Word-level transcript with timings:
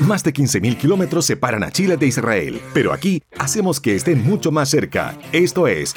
Más 0.00 0.24
de 0.24 0.32
15.000 0.32 0.78
kilómetros 0.78 1.26
separan 1.26 1.62
a 1.62 1.70
Chile 1.70 1.96
de 1.96 2.06
Israel, 2.06 2.60
pero 2.72 2.92
aquí 2.92 3.22
hacemos 3.38 3.80
que 3.80 3.94
estén 3.94 4.24
mucho 4.24 4.50
más 4.50 4.70
cerca. 4.70 5.14
Esto 5.32 5.66
es 5.66 5.94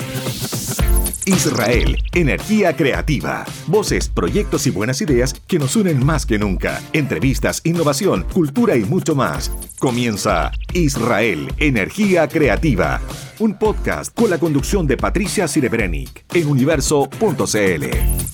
Israel, 1.25 1.97
energía 2.13 2.75
creativa. 2.75 3.45
Voces, 3.67 4.09
proyectos 4.09 4.67
y 4.67 4.71
buenas 4.71 4.99
ideas 5.01 5.33
que 5.47 5.57
nos 5.57 5.77
unen 5.77 6.05
más 6.05 6.25
que 6.25 6.37
nunca. 6.37 6.81
Entrevistas, 6.91 7.61
innovación, 7.63 8.25
cultura 8.33 8.75
y 8.75 8.83
mucho 8.83 9.15
más. 9.15 9.49
Comienza 9.79 10.51
Israel, 10.73 11.47
energía 11.57 12.27
creativa. 12.27 12.99
Un 13.39 13.57
podcast 13.57 14.13
con 14.13 14.29
la 14.29 14.37
conducción 14.37 14.85
de 14.85 14.97
Patricia 14.97 15.47
Sirebrenik 15.47 16.25
en 16.33 16.47
universo.cl. 16.49 18.32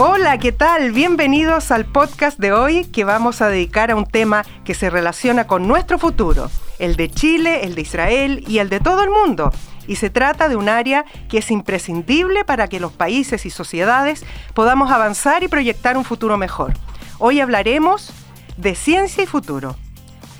Hola, 0.00 0.38
¿qué 0.38 0.52
tal? 0.52 0.92
Bienvenidos 0.92 1.72
al 1.72 1.84
podcast 1.84 2.38
de 2.38 2.52
hoy 2.52 2.84
que 2.84 3.02
vamos 3.02 3.42
a 3.42 3.48
dedicar 3.48 3.90
a 3.90 3.96
un 3.96 4.06
tema 4.06 4.44
que 4.64 4.72
se 4.72 4.90
relaciona 4.90 5.48
con 5.48 5.66
nuestro 5.66 5.98
futuro, 5.98 6.52
el 6.78 6.94
de 6.94 7.10
Chile, 7.10 7.64
el 7.64 7.74
de 7.74 7.80
Israel 7.80 8.44
y 8.46 8.58
el 8.58 8.68
de 8.68 8.78
todo 8.78 9.02
el 9.02 9.10
mundo. 9.10 9.50
Y 9.88 9.96
se 9.96 10.08
trata 10.08 10.48
de 10.48 10.54
un 10.54 10.68
área 10.68 11.04
que 11.28 11.38
es 11.38 11.50
imprescindible 11.50 12.44
para 12.44 12.68
que 12.68 12.78
los 12.78 12.92
países 12.92 13.44
y 13.44 13.50
sociedades 13.50 14.24
podamos 14.54 14.92
avanzar 14.92 15.42
y 15.42 15.48
proyectar 15.48 15.96
un 15.96 16.04
futuro 16.04 16.36
mejor. 16.36 16.74
Hoy 17.18 17.40
hablaremos 17.40 18.12
de 18.56 18.76
ciencia 18.76 19.24
y 19.24 19.26
futuro. 19.26 19.74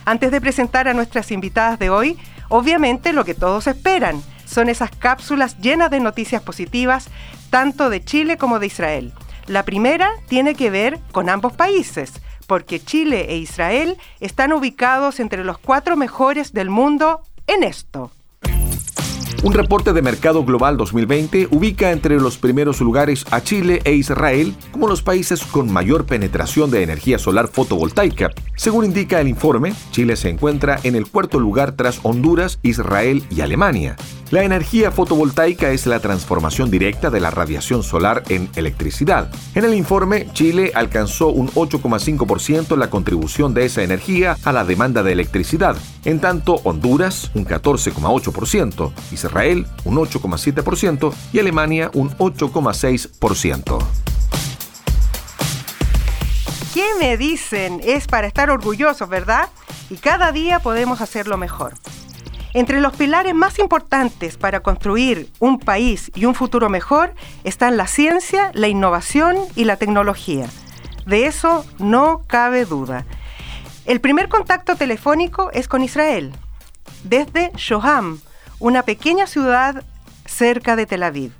Antes 0.05 0.31
de 0.31 0.41
presentar 0.41 0.87
a 0.87 0.95
nuestras 0.95 1.33
invitadas 1.33 1.81
de 1.81 1.91
hoy, 1.91 2.17
obviamente 2.49 3.13
lo 3.13 3.25
que 3.25 3.35
todos 3.35 3.67
esperan 3.67 4.23
son 4.45 4.69
esas 4.69 4.93
cápsulas 4.93 5.59
llenas 5.59 5.91
de 5.91 5.99
noticias 5.99 6.43
positivas, 6.43 7.09
tanto 7.51 7.91
de 7.91 8.05
Chile 8.05 8.37
como 8.37 8.61
de 8.61 8.69
Israel. 8.69 9.13
La 9.49 9.65
primera 9.65 10.11
tiene 10.29 10.55
que 10.55 10.69
ver 10.69 10.99
con 11.11 11.31
ambos 11.31 11.55
países, 11.55 12.13
porque 12.47 12.81
Chile 12.85 13.27
e 13.31 13.39
Israel 13.39 13.97
están 14.21 14.53
ubicados 14.53 15.21
entre 15.21 15.43
los 15.43 15.57
cuatro 15.57 15.97
mejores 15.97 16.53
del 16.53 16.69
mundo 16.69 17.23
en 17.47 17.63
esto. 17.63 18.13
Un 19.45 19.53
reporte 19.53 19.93
de 19.93 20.03
Mercado 20.03 20.45
Global 20.45 20.77
2020 20.77 21.47
ubica 21.53 21.93
entre 21.93 22.19
los 22.19 22.39
primeros 22.39 22.81
lugares 22.81 23.25
a 23.31 23.41
Chile 23.41 23.81
e 23.85 23.93
Israel 23.93 24.53
como 24.73 24.89
los 24.89 25.03
países 25.03 25.45
con 25.45 25.73
mayor 25.73 26.07
penetración 26.07 26.73
de 26.73 26.83
energía 26.83 27.21
solar 27.21 27.47
fotovoltaica. 27.47 28.31
Según 28.57 28.85
indica 28.85 29.21
el 29.21 29.29
informe, 29.29 29.75
Chile 29.93 30.17
se 30.17 30.29
encuentra 30.29 30.81
en 30.83 30.97
el 30.97 31.07
cuarto 31.07 31.39
lugar 31.39 31.73
tras 31.73 32.01
Honduras, 32.03 32.59
Israel 32.65 33.23
y 33.31 33.41
Alemania. 33.41 33.97
La 34.31 34.43
energía 34.43 34.91
fotovoltaica 34.91 35.71
es 35.71 35.87
la 35.87 36.01
transformación 36.01 36.71
directa 36.71 37.09
de 37.09 37.21
la 37.21 37.31
radiación 37.31 37.83
solar 37.83 38.25
en 38.29 38.51
electricidad. 38.57 39.31
En 39.55 39.65
el 39.65 39.73
informe, 39.73 40.27
Chile 40.35 40.73
alcanzó 40.75 41.29
un 41.29 41.49
8,5% 41.53 42.77
la 42.77 42.91
contribución 42.91 43.55
de 43.55 43.65
esa 43.65 43.83
energía 43.83 44.37
a 44.45 44.53
la 44.53 44.65
demanda 44.65 45.03
de 45.03 45.13
electricidad, 45.13 45.77
en 46.09 46.21
tanto 46.21 46.55
Honduras 46.65 47.31
un 47.35 47.45
14,8%, 47.45 48.93
Israel 49.13 49.67
un 49.85 49.97
8,7% 49.97 51.13
y 51.35 51.39
Alemania 51.39 51.91
un 51.93 52.17
8,6%. 52.17 53.79
¿Qué 56.73 56.87
me 56.99 57.19
dicen? 57.19 57.83
Es 57.85 58.07
para 58.07 58.27
estar 58.27 58.49
orgullosos, 58.49 59.07
¿verdad? 59.07 59.51
Y 59.91 59.97
cada 59.97 60.33
día 60.33 60.61
podemos 60.61 61.03
hacerlo 61.03 61.37
mejor. 61.37 61.75
Entre 62.55 62.81
los 62.81 62.97
pilares 62.97 63.35
más 63.35 63.59
importantes 63.59 64.39
para 64.39 64.61
construir 64.61 65.31
un 65.41 65.59
país 65.59 66.11
y 66.15 66.25
un 66.25 66.35
futuro 66.35 66.71
mejor 66.71 67.15
están 67.45 67.77
la 67.77 67.87
ciencia, 67.87 68.51
la 68.55 68.69
innovación 68.69 69.37
y 69.57 69.65
la 69.65 69.77
tecnología. 69.77 70.49
De 71.05 71.27
eso 71.27 71.67
no 71.79 72.23
cabe 72.27 72.65
duda. 72.65 73.05
El 73.89 74.03
primer 74.03 74.29
contacto 74.29 74.77
telefónico 74.77 75.51
es 75.53 75.67
con 75.67 75.83
Israel, 75.83 76.35
desde 77.05 77.53
Shoham, 77.55 78.21
una 78.59 78.83
pequeña 78.83 79.27
ciudad 79.27 79.83
cerca 80.27 80.77
de 80.77 80.85
Tel 80.85 81.03
Aviv. 81.03 81.33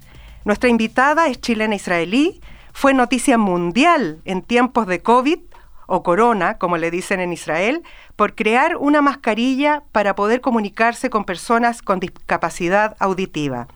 Nuestra 0.47 0.71
invitada 0.71 1.27
es 1.27 1.43
chilena 1.43 1.75
israelí, 1.75 2.41
fue 2.73 2.95
noticia 2.95 3.37
mundial 3.37 4.23
en 4.25 4.41
tiempos 4.41 4.87
de 4.87 5.03
COVID 5.03 5.41
o 5.89 6.03
corona, 6.03 6.57
como 6.57 6.79
le 6.79 6.91
dicen 6.91 7.21
en 7.21 7.35
Israel, 7.35 7.83
por 8.17 8.35
crear 8.35 8.79
una 8.79 9.03
mascarilla 9.03 9.83
para 9.93 10.15
poder 10.15 10.41
comunicarse 10.41 11.11
con 11.11 11.27
personas 11.27 11.83
con 11.83 12.01
discapacidad 12.01 12.97
auditiva, 12.99 13.69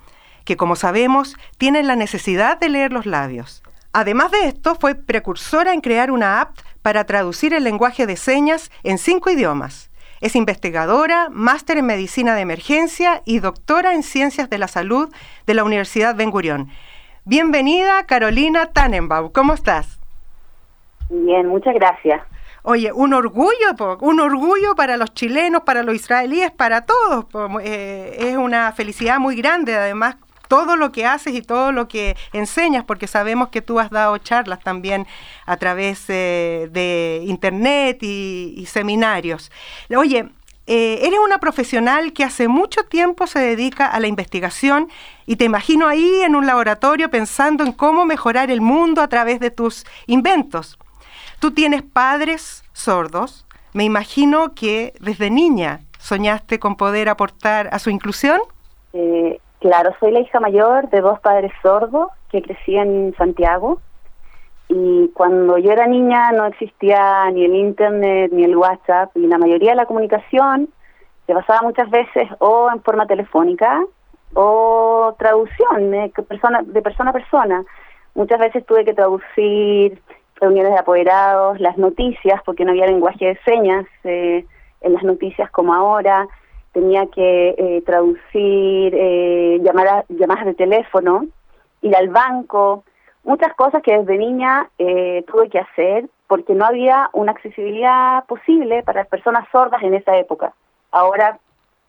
que 0.47 0.56
como 0.56 0.77
sabemos 0.77 1.37
tienen 1.59 1.87
la 1.87 1.94
necesidad 1.94 2.59
de 2.59 2.71
leer 2.71 2.91
los 2.91 3.05
labios. 3.05 3.62
Además 3.93 4.31
de 4.31 4.47
esto, 4.47 4.75
fue 4.77 4.94
precursora 4.94 5.75
en 5.75 5.82
crear 5.82 6.11
una 6.11 6.41
app 6.41 6.56
para 6.82 7.04
traducir 7.04 7.54
el 7.54 7.65
lenguaje 7.65 8.06
de 8.06 8.16
señas 8.16 8.70
en 8.82 8.98
cinco 8.98 9.31
idiomas. 9.31 9.91
Es 10.20 10.37
investigadora, 10.37 11.28
máster 11.31 11.78
en 11.78 11.87
medicina 11.87 12.34
de 12.34 12.43
emergencia 12.43 13.22
y 13.25 13.41
doctora 13.41 13.94
en 13.94 14.03
ciencias 14.03 14.50
de 14.50 14.59
la 14.59 14.69
salud 14.69 15.12
de 15.47 15.54
la 15.54 15.65
Universidad 15.65 16.15
Ben 16.15 16.31
Gurión. 16.31 16.69
Bienvenida, 17.25 18.04
Carolina 18.06 18.66
Tannenbaum. 18.66 19.32
¿Cómo 19.32 19.54
estás? 19.54 19.98
Bien, 21.09 21.48
muchas 21.48 21.75
gracias. 21.75 22.22
Oye, 22.65 22.93
un 22.93 23.12
orgullo, 23.12 23.99
un 24.00 24.20
orgullo 24.20 24.76
para 24.76 24.97
los 24.97 25.12
chilenos, 25.14 25.62
para 25.62 25.82
los 25.82 25.97
israelíes, 25.97 26.53
para 26.53 26.87
todos. 26.87 27.26
Eh, 27.62 28.16
es 28.20 28.37
una 28.37 28.70
felicidad 28.72 29.19
muy 29.19 29.34
grande, 29.34 29.75
además, 29.75 30.16
todo 30.52 30.76
lo 30.76 30.92
que 30.92 31.06
haces 31.06 31.34
y 31.34 31.40
todo 31.40 31.72
lo 31.72 31.88
que 31.88 32.14
enseñas, 32.34 32.84
porque 32.84 33.06
sabemos 33.06 33.48
que 33.48 33.62
tú 33.62 33.80
has 33.80 33.88
dado 33.88 34.18
charlas 34.18 34.60
también 34.60 35.06
a 35.46 35.56
través 35.56 36.04
eh, 36.08 36.68
de 36.70 37.22
internet 37.24 38.02
y, 38.02 38.66
seminarios. 38.66 39.50
Oye, 39.96 40.28
eh, 40.66 40.98
eres 41.06 41.18
una 41.24 41.38
profesional 41.38 42.12
que 42.12 42.22
hace 42.22 42.48
mucho 42.48 42.82
tiempo 42.84 43.26
se 43.26 43.38
dedica 43.38 43.86
a 43.86 43.98
la 43.98 44.08
investigación 44.08 44.90
y 45.24 45.36
te 45.36 45.46
imagino 45.46 45.88
ahí 45.88 46.20
en 46.20 46.36
un 46.36 46.44
laboratorio 46.44 47.08
pensando 47.08 47.64
en 47.64 47.72
cómo 47.72 48.04
mejorar 48.04 48.50
el 48.50 48.60
mundo 48.60 49.00
a 49.00 49.08
través 49.08 49.40
de 49.40 49.50
tus 49.50 49.86
inventos. 50.06 50.78
Tú 51.40 51.52
tienes 51.52 51.82
padres 51.82 52.62
sordos. 52.74 53.46
Me 53.72 53.84
imagino 53.84 54.52
que 54.54 54.92
desde 55.00 55.30
niña 55.30 55.80
soñaste 55.98 56.58
con 56.58 56.76
poder 56.76 57.08
aportar 57.08 57.70
a 57.72 57.78
su 57.78 57.88
inclusión. 57.88 58.38
Eh, 58.92 59.40
claro, 59.62 59.95
soy 60.00 60.11
la 60.11 60.21
hija 60.21 60.41
mayor 60.41 60.91
de 60.91 61.00
dos 61.00 61.21
padres 61.21 61.53
sordos 61.62 62.09
que 62.31 62.43
crecí 62.43 62.77
en 62.77 63.15
Santiago. 63.17 63.81
Y 64.69 65.09
cuando 65.15 65.56
yo 65.56 65.71
era 65.71 65.87
niña 65.87 66.33
no 66.33 66.47
existía 66.47 67.31
ni 67.31 67.45
el 67.45 67.55
Internet 67.55 68.33
ni 68.33 68.45
el 68.45 68.56
WhatsApp 68.56 69.17
y 69.17 69.27
la 69.27 69.39
mayoría 69.39 69.71
de 69.71 69.77
la 69.77 69.87
comunicación 69.87 70.69
se 71.27 71.34
basaba 71.34 71.62
muchas 71.62 71.89
veces 71.91 72.28
o 72.41 72.71
en 72.73 72.83
forma 72.83 73.06
telefónica 73.06 73.84
o 74.34 75.15
traducción 75.19 75.91
de 75.91 76.11
persona, 76.27 76.62
de 76.65 76.83
persona 76.83 77.11
a 77.11 77.12
persona. 77.12 77.65
Muchas 78.15 78.41
veces 78.41 78.67
tuve 78.67 78.84
que 78.84 78.94
traducir 78.94 80.03
reuniones 80.41 80.73
de 80.73 80.79
apoderados, 80.79 81.61
las 81.61 81.79
noticias, 81.79 82.41
porque 82.44 82.65
no 82.65 82.73
había 82.73 82.87
lenguaje 82.87 83.27
de 83.27 83.39
señas 83.44 83.87
eh, 84.03 84.44
en 84.81 84.93
las 84.93 85.05
noticias 85.05 85.50
como 85.50 85.73
ahora, 85.73 86.27
tenía 86.72 87.06
que 87.06 87.55
eh, 87.56 87.83
traducir 87.84 88.94
eh, 88.94 89.60
llamadas, 89.62 90.05
llamadas 90.09 90.47
de 90.47 90.55
teléfono, 90.55 91.27
ir 91.83 91.97
al 91.97 92.09
banco, 92.09 92.84
muchas 93.25 93.55
cosas 93.55 93.83
que 93.83 93.97
desde 93.97 94.19
niña 94.19 94.69
eh, 94.78 95.25
tuve 95.27 95.49
que 95.49 95.59
hacer 95.59 96.09
porque 96.27 96.55
no 96.55 96.65
había 96.65 97.11
una 97.12 97.32
accesibilidad 97.32 98.25
posible 98.25 98.82
para 98.82 99.00
las 99.00 99.09
personas 99.09 99.47
sordas 99.53 99.82
en 99.82 99.94
esa 99.94 100.16
época. 100.16 100.55
Ahora, 100.91 101.38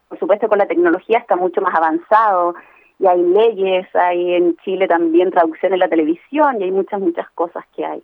por 0.09 0.19
supuesto, 0.19 0.49
con 0.49 0.57
la 0.57 0.67
tecnología 0.67 1.19
está 1.19 1.35
mucho 1.35 1.61
más 1.61 1.73
avanzado 1.73 2.55
y 2.99 3.07
hay 3.07 3.21
leyes, 3.21 3.87
hay 3.95 4.33
en 4.33 4.57
Chile 4.57 4.87
también 4.87 5.31
traducción 5.31 5.73
en 5.73 5.79
la 5.79 5.87
televisión 5.87 6.59
y 6.59 6.65
hay 6.65 6.71
muchas, 6.71 6.99
muchas 6.99 7.29
cosas 7.31 7.63
que 7.75 7.85
hay 7.85 8.03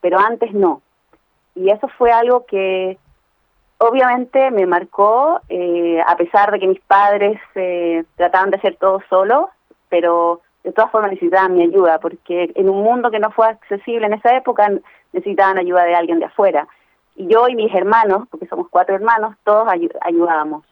pero 0.00 0.18
antes 0.18 0.52
no. 0.52 0.82
Y 1.54 1.70
eso 1.70 1.88
fue 1.98 2.10
algo 2.10 2.46
que 2.46 2.98
obviamente 3.80 4.50
me 4.50 4.66
marcó, 4.66 5.40
eh, 5.48 6.00
a 6.06 6.16
pesar 6.16 6.52
de 6.52 6.60
que 6.60 6.66
mis 6.66 6.80
padres 6.80 7.40
eh, 7.54 8.04
trataban 8.16 8.50
de 8.50 8.58
hacer 8.58 8.76
todo 8.76 9.02
solo, 9.08 9.50
pero 9.88 10.42
de 10.62 10.72
todas 10.72 10.90
formas 10.90 11.12
necesitaban 11.12 11.54
mi 11.54 11.62
ayuda, 11.62 11.98
porque 11.98 12.52
en 12.54 12.68
un 12.68 12.82
mundo 12.82 13.10
que 13.10 13.18
no 13.18 13.30
fue 13.30 13.46
accesible 13.48 14.06
en 14.06 14.12
esa 14.12 14.36
época 14.36 14.70
necesitaban 15.12 15.58
ayuda 15.58 15.84
de 15.84 15.94
alguien 15.94 16.18
de 16.18 16.26
afuera. 16.26 16.68
Y 17.16 17.26
yo 17.26 17.48
y 17.48 17.54
mis 17.54 17.74
hermanos, 17.74 18.28
porque 18.30 18.46
somos 18.46 18.68
cuatro 18.70 18.94
hermanos, 18.94 19.34
todos 19.44 19.66
ayudábamos. 20.02 20.64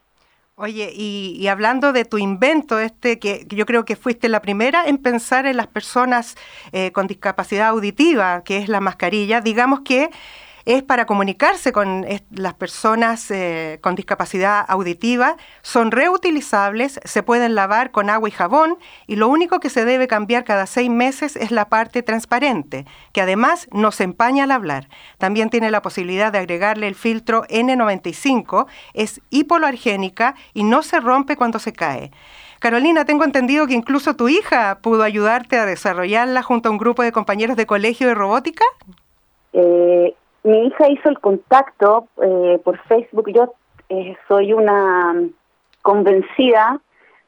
Oye, 0.55 0.91
y, 0.93 1.47
hablando 1.47 1.93
de 1.93 2.03
tu 2.03 2.17
invento, 2.17 2.79
este 2.79 3.17
que 3.17 3.45
yo 3.47 3.65
creo 3.65 3.85
que 3.85 3.95
fuiste 3.95 4.27
la 4.27 4.41
primera 4.41 4.85
en 4.85 4.97
pensar 4.97 5.45
en 5.45 5.55
las 5.55 5.67
personas 5.67 6.35
eh, 6.73 6.91
con 6.91 7.07
discapacidad 7.07 7.69
auditiva, 7.69 8.43
que 8.43 8.57
es 8.57 8.67
la 8.67 8.81
mascarilla, 8.81 9.39
digamos 9.39 9.79
que 9.81 10.09
es 10.69 10.83
para 10.83 11.07
comunicarse 11.07 11.71
con 11.71 12.05
las 12.29 12.53
personas 12.53 13.31
eh, 13.31 13.79
con 13.81 13.95
discapacidad 13.95 14.63
auditiva, 14.67 15.35
son 15.63 15.89
reutilizables, 15.89 16.99
se 17.03 17.23
pueden 17.23 17.55
lavar 17.55 17.89
con 17.89 18.11
agua 18.11 18.29
y 18.29 18.31
jabón 18.31 18.77
y 19.07 19.15
lo 19.15 19.29
único 19.29 19.59
que 19.59 19.71
se 19.71 19.83
debe 19.83 20.07
cambiar 20.07 20.43
cada 20.43 20.67
seis 20.67 20.91
meses 20.91 21.35
es 21.37 21.49
la 21.49 21.69
parte 21.69 22.03
transparente, 22.03 22.85
que 23.13 23.21
además 23.21 23.67
no 23.71 23.91
se 23.91 24.03
empaña 24.03 24.43
al 24.43 24.51
hablar. 24.51 24.89
También 25.17 25.49
tiene 25.49 25.71
la 25.71 25.81
posibilidad 25.81 26.31
de 26.31 26.37
agregarle 26.37 26.87
el 26.87 26.93
filtro 26.93 27.45
N95, 27.45 28.67
es 28.93 29.21
hipoalergénica 29.31 30.35
y 30.53 30.61
no 30.61 30.83
se 30.83 30.99
rompe 30.99 31.35
cuando 31.35 31.57
se 31.57 31.73
cae. 31.73 32.11
Carolina, 32.59 33.05
tengo 33.05 33.23
entendido 33.23 33.65
que 33.65 33.73
incluso 33.73 34.15
tu 34.15 34.29
hija 34.29 34.77
pudo 34.83 35.01
ayudarte 35.01 35.57
a 35.57 35.65
desarrollarla 35.65 36.43
junto 36.43 36.69
a 36.69 36.71
un 36.71 36.77
grupo 36.77 37.01
de 37.01 37.11
compañeros 37.11 37.57
de 37.57 37.65
colegio 37.65 38.07
de 38.07 38.13
robótica. 38.13 38.65
Eh, 39.53 40.13
mi 40.43 40.67
hija 40.67 40.89
hizo 40.89 41.09
el 41.09 41.19
contacto 41.19 42.07
eh, 42.21 42.59
por 42.63 42.77
Facebook. 42.87 43.31
Yo 43.31 43.53
eh, 43.89 44.15
soy 44.27 44.53
una 44.53 45.15
convencida 45.81 46.79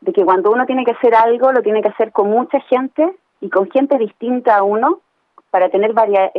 de 0.01 0.13
que 0.13 0.23
cuando 0.23 0.51
uno 0.51 0.65
tiene 0.65 0.83
que 0.83 0.91
hacer 0.91 1.15
algo, 1.15 1.51
lo 1.51 1.61
tiene 1.61 1.81
que 1.81 1.89
hacer 1.89 2.11
con 2.11 2.29
mucha 2.29 2.59
gente 2.61 3.15
y 3.39 3.49
con 3.49 3.69
gente 3.71 3.97
distinta 3.97 4.57
a 4.57 4.63
uno 4.63 4.99
para 5.49 5.69
tener 5.69 5.93
varias, 5.93 6.31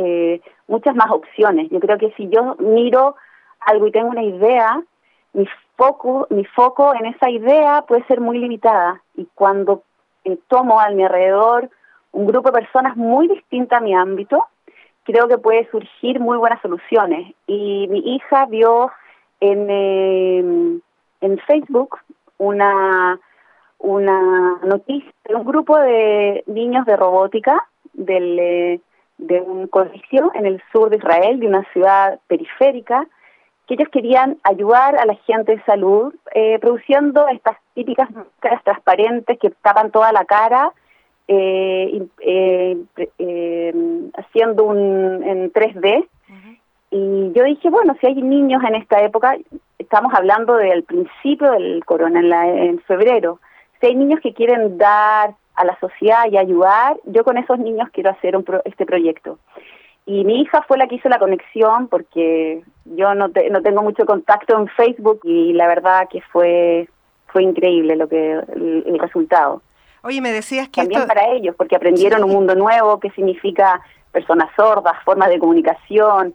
muchas 0.67 0.95
más 0.95 1.11
opciones. 1.11 1.69
Yo 1.69 1.79
creo 1.79 1.97
que 1.97 2.11
si 2.17 2.29
yo 2.29 2.55
miro 2.57 3.15
algo 3.59 3.87
y 3.87 3.91
tengo 3.91 4.09
una 4.09 4.23
idea, 4.23 4.81
mi 5.33 5.47
foco, 5.75 6.27
mi 6.29 6.45
foco 6.45 6.93
en 6.95 7.07
esa 7.07 7.29
idea 7.29 7.83
puede 7.87 8.05
ser 8.05 8.21
muy 8.21 8.37
limitada 8.39 9.01
y 9.15 9.27
cuando 9.33 9.83
eh, 10.23 10.37
tomo 10.47 10.79
a 10.79 10.89
mi 10.89 11.03
alrededor 11.03 11.69
un 12.11 12.27
grupo 12.27 12.51
de 12.51 12.59
personas 12.61 12.95
muy 12.95 13.27
distintas 13.27 13.79
a 13.79 13.83
mi 13.83 13.95
ámbito, 13.95 14.45
creo 15.03 15.27
que 15.27 15.37
puede 15.37 15.69
surgir 15.69 16.19
muy 16.19 16.37
buenas 16.37 16.61
soluciones. 16.61 17.33
Y 17.47 17.87
mi 17.89 17.99
hija 18.15 18.45
vio 18.45 18.91
en, 19.39 19.69
em, 19.69 20.81
en 21.21 21.37
Facebook 21.39 21.99
una, 22.37 23.19
una 23.79 24.57
noticia 24.63 25.11
de 25.25 25.35
un 25.35 25.45
grupo 25.45 25.77
de 25.77 26.43
niños 26.47 26.85
de 26.85 26.95
robótica 26.95 27.67
del, 27.93 28.39
eh, 28.39 28.79
de 29.17 29.41
un 29.41 29.67
colegio 29.67 30.31
en 30.33 30.45
el 30.45 30.61
sur 30.71 30.89
de 30.89 30.97
Israel, 30.97 31.39
de 31.39 31.47
una 31.47 31.63
ciudad 31.71 32.19
periférica, 32.27 33.07
que 33.67 33.75
ellos 33.75 33.89
querían 33.89 34.37
ayudar 34.43 34.97
a 34.97 35.05
la 35.05 35.15
gente 35.25 35.55
de 35.55 35.63
salud 35.63 36.13
eh, 36.33 36.59
produciendo 36.59 37.27
estas 37.29 37.57
típicas 37.73 38.11
máscaras 38.11 38.63
transparentes 38.63 39.39
que 39.39 39.51
tapan 39.61 39.91
toda 39.91 40.11
la 40.11 40.25
cara, 40.25 40.73
eh, 41.27 42.05
eh, 42.19 43.73
haciendo 44.15 44.63
un 44.63 45.23
en 45.23 45.51
3D. 45.51 46.07
Y 46.91 47.31
yo 47.33 47.43
dije, 47.43 47.69
bueno, 47.71 47.95
si 47.99 48.05
hay 48.05 48.21
niños 48.21 48.61
en 48.63 48.75
esta 48.75 49.01
época, 49.01 49.35
estamos 49.79 50.13
hablando 50.13 50.55
del 50.55 50.83
principio 50.83 51.51
del 51.51 51.83
corona, 51.85 52.19
en, 52.19 52.57
en 52.57 52.79
febrero, 52.81 53.39
si 53.79 53.87
hay 53.87 53.95
niños 53.95 54.19
que 54.21 54.33
quieren 54.33 54.77
dar 54.77 55.33
a 55.55 55.65
la 55.65 55.77
sociedad 55.79 56.25
y 56.31 56.37
ayudar, 56.37 56.97
yo 57.05 57.23
con 57.23 57.37
esos 57.37 57.57
niños 57.57 57.89
quiero 57.91 58.11
hacer 58.11 58.37
un 58.37 58.45
este 58.65 58.85
proyecto. 58.85 59.39
Y 60.05 60.23
mi 60.25 60.41
hija 60.41 60.63
fue 60.67 60.77
la 60.77 60.87
que 60.87 60.95
hizo 60.95 61.09
la 61.09 61.19
conexión 61.19 61.87
porque 61.87 62.61
yo 62.85 63.15
no, 63.15 63.29
no 63.29 63.61
tengo 63.61 63.81
mucho 63.81 64.05
contacto 64.05 64.57
en 64.57 64.67
Facebook 64.67 65.21
y 65.23 65.53
la 65.53 65.67
verdad 65.67 66.07
que 66.09 66.21
fue 66.21 66.87
fue 67.33 67.43
increíble 67.43 67.95
lo 67.95 68.07
que 68.07 68.33
el, 68.33 68.99
resultado. 68.99 69.61
Oye, 70.03 70.21
me 70.21 70.31
decías 70.31 70.67
que 70.69 70.81
también 70.81 71.07
para 71.07 71.27
ellos 71.29 71.55
porque 71.57 71.75
aprendieron 71.75 72.23
un 72.23 72.31
mundo 72.31 72.55
nuevo 72.55 72.99
que 72.99 73.09
significa 73.11 73.81
personas 74.11 74.49
sordas, 74.55 74.93
formas 75.03 75.29
de 75.29 75.39
comunicación 75.39 76.33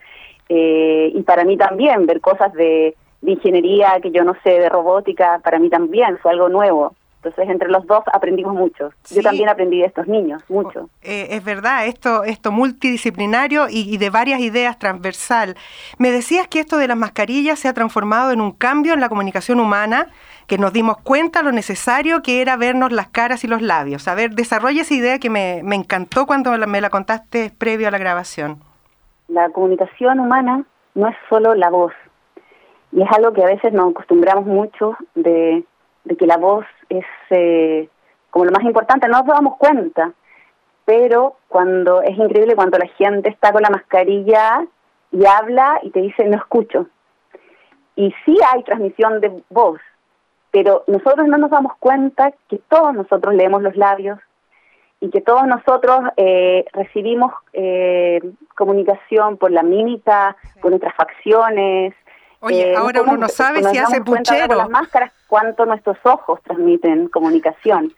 eh, 0.48 1.12
y 1.14 1.22
para 1.22 1.44
mí 1.44 1.56
también 1.56 2.06
ver 2.06 2.20
cosas 2.20 2.52
de, 2.54 2.96
de 3.20 3.30
ingeniería 3.30 3.98
que 4.02 4.10
yo 4.10 4.24
no 4.24 4.34
sé 4.42 4.50
de 4.50 4.68
robótica 4.68 5.40
para 5.44 5.58
mí 5.58 5.68
también 5.68 6.18
fue 6.18 6.32
algo 6.32 6.48
nuevo. 6.48 6.94
Entonces, 7.22 7.48
entre 7.48 7.68
los 7.68 7.84
dos 7.86 8.04
aprendimos 8.12 8.54
mucho. 8.54 8.90
Yo 9.10 9.22
también 9.22 9.48
aprendí 9.48 9.80
de 9.80 9.86
estos 9.86 10.06
niños, 10.06 10.42
mucho. 10.48 10.88
Eh, 11.02 11.28
es 11.30 11.44
verdad, 11.44 11.86
esto, 11.86 12.22
esto 12.22 12.52
multidisciplinario 12.52 13.66
y, 13.68 13.98
de 13.98 14.10
varias 14.10 14.38
ideas 14.38 14.78
transversal. 14.78 15.56
Me 15.98 16.12
decías 16.12 16.46
que 16.46 16.60
esto 16.60 16.76
de 16.76 16.86
las 16.86 16.96
mascarillas 16.96 17.58
se 17.58 17.66
ha 17.66 17.74
transformado 17.74 18.30
en 18.30 18.40
un 18.40 18.52
cambio 18.52 18.94
en 18.94 19.00
la 19.00 19.08
comunicación 19.08 19.58
humana, 19.58 20.06
que 20.46 20.58
nos 20.58 20.72
dimos 20.72 20.96
cuenta 20.98 21.42
lo 21.42 21.50
necesario 21.50 22.22
que 22.22 22.40
era 22.40 22.56
vernos 22.56 22.92
las 22.92 23.08
caras 23.08 23.42
y 23.42 23.48
los 23.48 23.62
labios. 23.62 24.06
A 24.06 24.14
ver, 24.14 24.30
desarrolla 24.30 24.82
esa 24.82 24.94
idea 24.94 25.18
que 25.18 25.28
me, 25.28 25.62
me 25.64 25.74
encantó 25.74 26.24
cuando 26.24 26.56
me 26.68 26.80
la 26.80 26.88
contaste 26.88 27.50
previo 27.50 27.88
a 27.88 27.90
la 27.90 27.98
grabación. 27.98 28.60
La 29.26 29.50
comunicación 29.50 30.20
humana 30.20 30.64
no 30.94 31.08
es 31.08 31.16
solo 31.28 31.54
la 31.54 31.68
voz, 31.68 31.92
y 32.92 33.02
es 33.02 33.08
algo 33.12 33.32
que 33.32 33.42
a 33.42 33.46
veces 33.46 33.72
nos 33.72 33.90
acostumbramos 33.90 34.46
mucho 34.46 34.96
de 35.14 35.64
de 36.08 36.16
que 36.16 36.26
la 36.26 36.38
voz 36.38 36.64
es 36.88 37.04
eh, 37.30 37.88
como 38.30 38.46
lo 38.46 38.50
más 38.50 38.64
importante, 38.64 39.08
no 39.08 39.18
nos 39.18 39.26
damos 39.26 39.56
cuenta, 39.56 40.12
pero 40.84 41.36
cuando 41.48 42.02
es 42.02 42.16
increíble 42.16 42.56
cuando 42.56 42.78
la 42.78 42.88
gente 42.88 43.28
está 43.28 43.52
con 43.52 43.62
la 43.62 43.70
mascarilla 43.70 44.66
y 45.12 45.24
habla 45.26 45.78
y 45.82 45.90
te 45.90 46.00
dice 46.00 46.24
no 46.24 46.36
escucho. 46.36 46.86
Y 47.94 48.14
sí 48.24 48.36
hay 48.52 48.62
transmisión 48.62 49.20
de 49.20 49.42
voz, 49.50 49.80
pero 50.50 50.84
nosotros 50.86 51.26
no 51.26 51.36
nos 51.36 51.50
damos 51.50 51.72
cuenta 51.78 52.32
que 52.48 52.58
todos 52.68 52.94
nosotros 52.94 53.34
leemos 53.34 53.62
los 53.62 53.76
labios 53.76 54.18
y 55.00 55.10
que 55.10 55.20
todos 55.20 55.46
nosotros 55.46 56.00
eh, 56.16 56.64
recibimos 56.72 57.32
eh, 57.52 58.20
comunicación 58.56 59.36
por 59.36 59.50
la 59.50 59.62
mímica, 59.62 60.36
por 60.60 60.70
nuestras 60.70 60.94
facciones, 60.94 61.94
Oye, 62.40 62.72
eh, 62.72 62.76
ahora 62.76 63.02
uno 63.02 63.16
no 63.16 63.28
sabe 63.28 63.62
si 63.64 63.78
hace 63.78 64.00
puchero. 64.00 64.54
las 64.54 64.70
máscaras 64.70 65.12
cuánto 65.28 65.66
nuestros 65.66 65.98
ojos 66.04 66.42
transmiten 66.42 67.08
comunicación, 67.08 67.92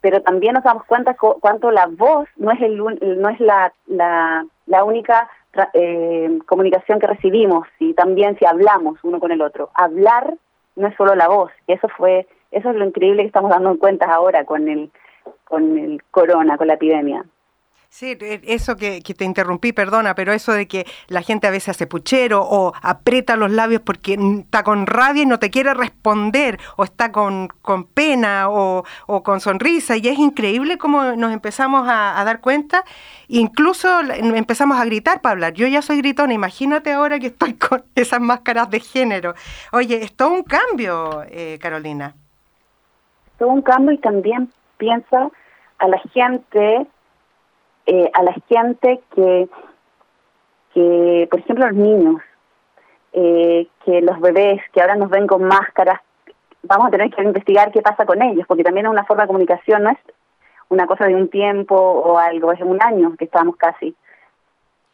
pero 0.00 0.20
también 0.20 0.54
nos 0.54 0.64
damos 0.64 0.84
cuenta 0.84 1.16
cuánto 1.16 1.70
la 1.70 1.86
voz 1.86 2.28
no 2.36 2.50
es 2.50 2.60
el 2.60 2.76
no 2.76 3.28
es 3.30 3.40
la 3.40 3.72
la, 3.86 4.44
la 4.66 4.84
única 4.84 5.30
eh, 5.72 6.38
comunicación 6.46 6.98
que 6.98 7.06
recibimos 7.06 7.66
y 7.78 7.94
también 7.94 8.36
si 8.38 8.44
hablamos 8.44 8.98
uno 9.02 9.20
con 9.20 9.32
el 9.32 9.40
otro. 9.40 9.70
Hablar 9.74 10.34
no 10.76 10.88
es 10.88 10.96
solo 10.96 11.14
la 11.14 11.28
voz, 11.28 11.50
eso 11.66 11.88
fue 11.88 12.26
eso 12.50 12.70
es 12.70 12.76
lo 12.76 12.84
increíble 12.84 13.22
que 13.22 13.28
estamos 13.28 13.50
dando 13.50 13.78
cuenta 13.78 14.12
ahora 14.12 14.44
con 14.44 14.68
el 14.68 14.90
con 15.44 15.78
el 15.78 16.02
corona, 16.10 16.58
con 16.58 16.66
la 16.66 16.74
epidemia. 16.74 17.24
Sí, 17.94 18.18
e, 18.20 18.40
eso 18.48 18.76
que, 18.76 19.00
te 19.02 19.24
interrumpí, 19.24 19.72
perdona, 19.72 20.16
pero 20.16 20.32
eso 20.32 20.50
de 20.52 20.66
que 20.66 20.84
la 21.06 21.22
gente 21.22 21.46
a 21.46 21.52
veces 21.52 21.68
hace 21.68 21.86
puchero 21.86 22.42
o 22.42 22.72
aprieta 22.82 23.36
los 23.36 23.52
labios 23.52 23.82
porque 23.82 24.18
está 24.40 24.64
con 24.64 24.88
rabia 24.88 25.22
y 25.22 25.26
no 25.26 25.38
te 25.38 25.48
quiere 25.48 25.74
responder, 25.74 26.58
o 26.76 26.82
está 26.82 27.12
con, 27.12 27.46
con 27.62 27.84
pena 27.84 28.50
o, 28.50 28.82
o, 29.06 29.22
con 29.22 29.38
sonrisa, 29.38 29.96
y 29.96 30.08
es 30.08 30.18
increíble 30.18 30.76
cómo 30.76 31.14
nos 31.14 31.32
empezamos 31.32 31.86
a, 31.88 32.20
dar 32.24 32.40
cuenta, 32.40 32.82
incluso 33.28 34.00
empezamos 34.00 34.80
a 34.80 34.84
gritar 34.86 35.20
para 35.20 35.34
hablar. 35.34 35.52
Yo 35.52 35.68
ya 35.68 35.80
soy 35.80 35.98
gritona, 35.98 36.34
imagínate 36.34 36.90
ahora 36.90 37.20
que 37.20 37.28
estoy 37.28 37.54
con 37.68 37.84
esas 37.94 38.20
máscaras 38.20 38.70
de 38.70 38.80
género. 38.80 39.34
Oye, 39.70 40.02
es 40.02 40.16
todo 40.16 40.32
un 40.32 40.42
cambio, 40.42 41.22
eh, 41.28 41.60
Carolina. 41.62 42.16
Todo 43.38 43.50
un 43.50 43.62
cambio 43.62 43.92
y 43.92 43.98
también 43.98 44.52
piensa 44.78 45.30
a 45.78 45.86
la 45.86 45.98
gente 46.12 46.88
eh, 47.86 48.10
a 48.12 48.22
la 48.22 48.34
gente 48.48 49.00
que, 49.14 49.48
que, 50.72 51.28
por 51.30 51.40
ejemplo, 51.40 51.66
los 51.66 51.76
niños, 51.76 52.22
eh, 53.12 53.68
que 53.84 54.00
los 54.00 54.20
bebés 54.20 54.60
que 54.72 54.80
ahora 54.80 54.96
nos 54.96 55.10
ven 55.10 55.26
con 55.26 55.44
máscaras, 55.44 56.00
vamos 56.62 56.88
a 56.88 56.90
tener 56.90 57.10
que 57.10 57.22
investigar 57.22 57.70
qué 57.72 57.82
pasa 57.82 58.06
con 58.06 58.22
ellos, 58.22 58.46
porque 58.46 58.64
también 58.64 58.86
es 58.86 58.92
una 58.92 59.04
forma 59.04 59.24
de 59.24 59.28
comunicación, 59.28 59.82
no 59.82 59.90
es 59.90 59.98
una 60.68 60.86
cosa 60.86 61.06
de 61.06 61.14
un 61.14 61.28
tiempo 61.28 61.76
o 61.76 62.18
algo, 62.18 62.52
es 62.52 62.60
un 62.60 62.82
año 62.82 63.14
que 63.16 63.26
estamos 63.26 63.56
casi, 63.56 63.94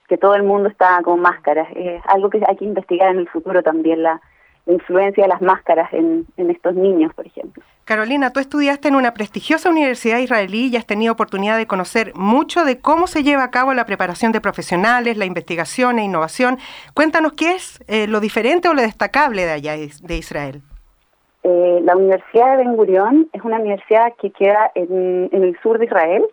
que 0.09 0.19
todo 0.19 0.35
el 0.35 0.43
mundo 0.43 0.69
está 0.69 1.01
con 1.03 1.21
máscaras. 1.21 1.69
Es 1.75 2.03
algo 2.07 2.29
que 2.29 2.43
hay 2.47 2.57
que 2.57 2.65
investigar 2.65 3.11
en 3.11 3.21
el 3.21 3.29
futuro 3.29 3.63
también, 3.63 4.03
la, 4.03 4.21
influencia 4.67 5.25
de 5.25 5.29
las 5.29 5.41
máscaras 5.41 5.93
en, 5.93 6.27
estos 6.37 6.75
niños, 6.75 7.13
por 7.15 7.27
ejemplo. 7.27 7.63
Carolina, 7.85 8.33
tú 8.33 8.41
estudiaste 8.41 8.89
en 8.89 8.95
una 8.95 9.15
prestigiosa 9.15 9.71
universidad 9.71 10.19
israelí 10.19 10.69
y 10.69 10.77
has 10.77 10.87
tenido 10.87 11.13
oportunidad 11.13 11.57
de 11.57 11.67
conocer 11.67 12.13
mucho 12.15 12.65
de 12.65 12.81
cómo 12.81 13.07
se 13.07 13.23
lleva 13.23 13.45
a 13.45 13.51
cabo 13.51 13.75
la 13.75 13.85
preparación 13.85 14.33
de 14.33 14.41
profesionales, 14.41 15.17
la 15.17 15.25
investigación 15.25 15.99
e 15.99 16.05
innovación. 16.05 16.59
Cuéntanos 16.95 17.33
qué 17.33 17.53
es 17.55 17.83
eh, 17.89 18.07
lo 18.07 18.21
diferente 18.21 18.69
o 18.69 18.75
lo 18.75 18.83
destacable 18.83 19.45
de 19.45 19.53
allá 19.53 19.73
de 19.77 20.17
Israel. 20.17 20.63
Eh, 21.43 21.81
la 21.83 21.97
Universidad 21.97 22.53
de 22.53 22.65
Ben 22.65 22.77
Gurion 22.77 23.29
es 23.33 23.43
una 23.43 23.59
universidad 23.59 24.13
que 24.21 24.31
queda 24.31 24.71
en, 24.75 25.31
el 25.33 25.59
sur 25.63 25.79
de 25.79 25.87
Israel 25.87 26.27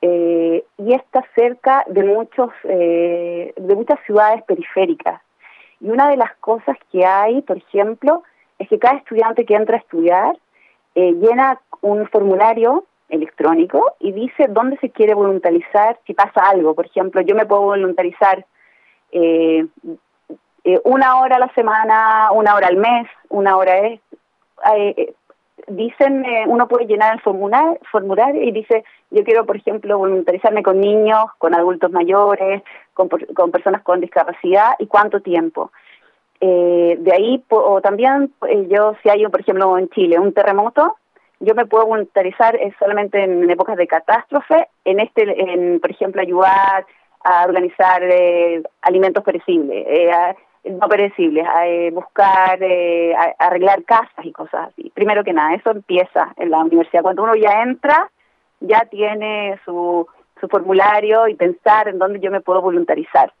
eh, 0.00 0.64
y 0.78 0.94
está 0.94 1.22
cerca 1.34 1.84
de 1.88 2.02
muchos 2.02 2.50
de 2.64 3.74
muchas 3.74 3.98
ciudades 4.06 4.42
periféricas 4.44 5.20
y 5.84 5.90
una 5.90 6.08
de 6.08 6.16
las 6.16 6.34
cosas 6.36 6.78
que 6.90 7.04
hay, 7.04 7.42
por 7.42 7.58
ejemplo, 7.58 8.22
es 8.58 8.68
que 8.70 8.78
cada 8.78 8.96
estudiante 8.96 9.44
que 9.44 9.54
entra 9.54 9.76
a 9.76 9.80
estudiar 9.80 10.34
eh, 10.94 11.12
llena 11.12 11.60
un 11.82 12.08
formulario 12.08 12.86
electrónico 13.10 13.94
y 14.00 14.12
dice 14.12 14.46
dónde 14.48 14.78
se 14.78 14.88
quiere 14.88 15.12
voluntarizar 15.12 16.00
si 16.06 16.14
pasa 16.14 16.48
algo. 16.48 16.74
Por 16.74 16.86
ejemplo, 16.86 17.20
yo 17.20 17.34
me 17.34 17.44
puedo 17.44 17.62
voluntarizar 17.62 18.46
eh, 19.12 19.66
eh, 20.64 20.80
una 20.84 21.20
hora 21.20 21.36
a 21.36 21.40
la 21.40 21.52
semana, 21.52 22.30
una 22.32 22.54
hora 22.54 22.68
al 22.68 22.78
mes, 22.78 23.06
una 23.28 23.58
hora 23.58 23.76
es. 23.86 24.00
Eh, 25.66 25.72
dicen, 25.72 26.24
uno 26.46 26.68
puede 26.68 26.86
llenar 26.86 27.14
el 27.14 27.20
formulario, 27.20 27.78
formulario 27.90 28.42
y 28.42 28.52
dice, 28.52 28.84
yo 29.10 29.24
quiero, 29.24 29.46
por 29.46 29.56
ejemplo, 29.56 29.98
voluntarizarme 29.98 30.62
con 30.62 30.80
niños, 30.80 31.26
con 31.38 31.54
adultos 31.54 31.90
mayores, 31.90 32.62
con, 32.92 33.08
con 33.08 33.50
personas 33.50 33.82
con 33.82 34.00
discapacidad 34.00 34.74
y 34.78 34.86
cuánto 34.86 35.20
tiempo. 35.20 35.70
de 36.40 37.12
ahí, 37.12 37.42
o 37.48 37.80
también 37.80 38.32
yo, 38.68 38.94
si 39.02 39.08
hay, 39.08 39.26
por 39.28 39.40
ejemplo, 39.40 39.78
en 39.78 39.88
Chile, 39.90 40.18
un 40.18 40.32
terremoto, 40.32 40.96
yo 41.40 41.54
me 41.54 41.66
puedo 41.66 41.86
voluntarizar 41.86 42.58
solamente 42.78 43.22
en 43.22 43.48
épocas 43.50 43.76
de 43.76 43.86
catástrofe, 43.86 44.68
en 44.84 45.00
este, 45.00 45.22
en, 45.22 45.80
por 45.80 45.90
ejemplo, 45.90 46.22
ayudar 46.22 46.86
a 47.24 47.44
organizar 47.44 48.02
eh, 48.02 48.62
alimentos 48.82 49.24
perecibles, 49.24 49.84
eh, 49.88 50.10
no 50.64 50.88
perecibles, 50.88 51.46
a 51.46 51.66
eh, 51.66 51.90
buscar, 51.90 52.58
arreglar 53.38 53.84
casas 53.84 54.24
y 54.24 54.32
cosas 54.32 54.68
así. 54.68 54.90
Primero 54.94 55.22
que 55.24 55.32
nada, 55.32 55.54
eso 55.54 55.70
empieza 55.70 56.32
en 56.36 56.50
la 56.50 56.58
universidad. 56.58 57.02
Cuando 57.02 57.22
uno 57.22 57.34
ya 57.34 57.62
entra, 57.62 58.10
ya 58.60 58.80
tiene 58.90 59.58
su, 59.64 60.06
su 60.40 60.48
formulario 60.48 61.28
y 61.28 61.34
pensar 61.34 61.88
en 61.88 61.98
dónde 61.98 62.20
yo 62.20 62.30
me 62.30 62.40
puedo 62.40 62.62
voluntarizar, 62.62 63.32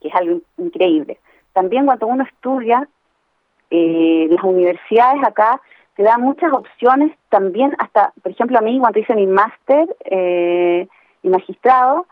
que 0.00 0.08
es 0.08 0.14
algo 0.14 0.40
increíble. 0.58 1.18
También 1.52 1.86
cuando 1.86 2.06
uno 2.06 2.24
estudia, 2.24 2.88
las 3.70 4.44
universidades 4.44 5.24
acá 5.26 5.60
te 5.96 6.04
dan 6.04 6.20
muchas 6.20 6.52
opciones 6.52 7.12
también, 7.28 7.74
hasta, 7.78 8.12
por 8.22 8.30
ejemplo, 8.30 8.58
a 8.58 8.62
mí 8.62 8.78
cuando 8.78 9.00
hice 9.00 9.14
mi 9.14 9.26
máster 9.26 9.88
y 11.24 11.28
magistrado, 11.28 12.06